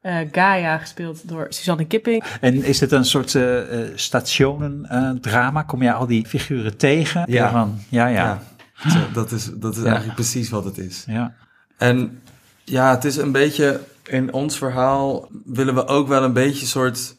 Eh, 0.00 0.16
Gaia, 0.32 0.78
gespeeld 0.78 1.28
door 1.28 1.46
Suzanne 1.48 1.84
Kipping. 1.86 2.24
En 2.40 2.64
is 2.64 2.80
het 2.80 2.92
een 2.92 3.04
soort 3.04 3.34
uh, 3.34 3.58
stationendrama? 3.94 5.62
Kom 5.62 5.82
je 5.82 5.92
al 5.92 6.06
die 6.06 6.26
figuren 6.26 6.76
tegen? 6.76 7.24
Ja. 7.26 7.50
Van, 7.50 7.78
ja, 7.88 8.06
ja. 8.06 8.40
Ja, 8.82 8.90
zo, 8.90 8.98
dat 9.12 9.32
is, 9.32 9.50
dat 9.54 9.72
is 9.76 9.78
Ja. 9.82 9.86
eigenlijk 9.86 10.14
precies 10.14 10.50
wat 10.50 10.64
het 10.64 10.78
is. 10.78 11.04
ja. 11.06 11.34
En 11.78 12.20
ja, 12.64 12.90
het 12.90 13.04
is 13.04 13.16
een 13.16 13.32
beetje 13.32 13.80
in 14.08 14.32
ons 14.32 14.58
verhaal 14.58 15.28
willen 15.44 15.74
we 15.74 15.86
ook 15.86 16.08
wel 16.08 16.22
een 16.22 16.32
beetje 16.32 16.66
soort 16.66 17.16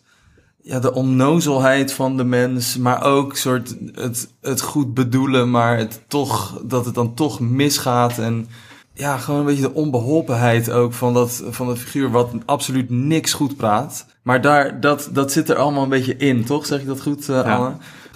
ja, 0.61 0.79
de 0.79 0.93
onnozelheid 0.93 1.93
van 1.93 2.17
de 2.17 2.23
mens, 2.23 2.77
maar 2.77 3.03
ook 3.03 3.35
soort 3.35 3.75
het, 3.93 4.29
het 4.41 4.61
goed 4.61 4.93
bedoelen, 4.93 5.51
maar 5.51 5.77
het 5.77 6.01
toch, 6.07 6.61
dat 6.63 6.85
het 6.85 6.95
dan 6.95 7.13
toch 7.13 7.39
misgaat. 7.39 8.17
En 8.17 8.47
ja, 8.93 9.17
gewoon 9.17 9.39
een 9.39 9.45
beetje 9.45 9.61
de 9.61 9.73
onbeholpenheid 9.73 10.71
ook 10.71 10.93
van 10.93 11.13
dat, 11.13 11.43
van 11.49 11.67
dat 11.67 11.77
figuur 11.77 12.11
wat 12.11 12.31
absoluut 12.45 12.89
niks 12.89 13.33
goed 13.33 13.57
praat. 13.57 14.05
Maar 14.21 14.41
daar, 14.41 14.79
dat, 14.79 15.09
dat 15.11 15.31
zit 15.31 15.49
er 15.49 15.55
allemaal 15.55 15.83
een 15.83 15.89
beetje 15.89 16.17
in, 16.17 16.45
toch? 16.45 16.65
Zeg 16.65 16.79
ik 16.79 16.87
dat 16.87 17.01
goed, 17.01 17.29
uh, 17.29 17.43
Anne? 17.43 17.71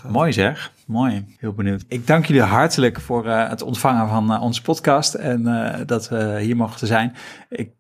Mooi 0.08 0.34
zeg, 0.34 0.72
mooi. 0.86 1.36
Heel 1.38 1.54
benieuwd. 1.54 1.84
Ik 1.88 2.08
dank 2.08 2.26
jullie 2.26 2.42
hartelijk 2.42 3.00
voor 3.00 3.26
uh, 3.26 3.50
het 3.50 3.62
ontvangen 3.62 4.10
van 4.10 4.32
uh, 4.32 4.42
onze 4.42 4.62
podcast 4.62 5.14
en 5.14 5.42
uh, 5.42 5.76
dat 5.86 6.10
we 6.10 6.40
hier 6.42 6.56
mochten 6.56 6.88
zijn. 6.88 7.16
Ik 7.50 7.74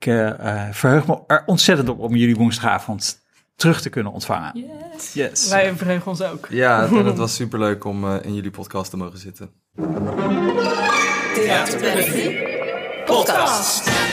verheug 0.71 1.07
me 1.07 1.19
er 1.27 1.43
ontzettend 1.45 1.89
op 1.89 1.99
om 1.99 2.15
jullie 2.15 2.35
woensdagavond 2.35 3.19
terug 3.55 3.81
te 3.81 3.89
kunnen 3.89 4.11
ontvangen. 4.11 4.51
Yes. 4.93 5.13
yes. 5.13 5.49
Wij 5.49 5.75
verheugen 5.75 6.11
ons 6.11 6.21
ook. 6.21 6.47
Ja, 6.49 6.85
en 6.87 7.05
het 7.05 7.17
was 7.17 7.35
superleuk 7.35 7.85
om 7.85 8.15
in 8.15 8.33
jullie 8.33 8.51
podcast 8.51 8.89
te 8.89 8.97
mogen 8.97 9.19
zitten. 9.19 9.49
Theater 11.33 11.79
podcast. 13.05 14.10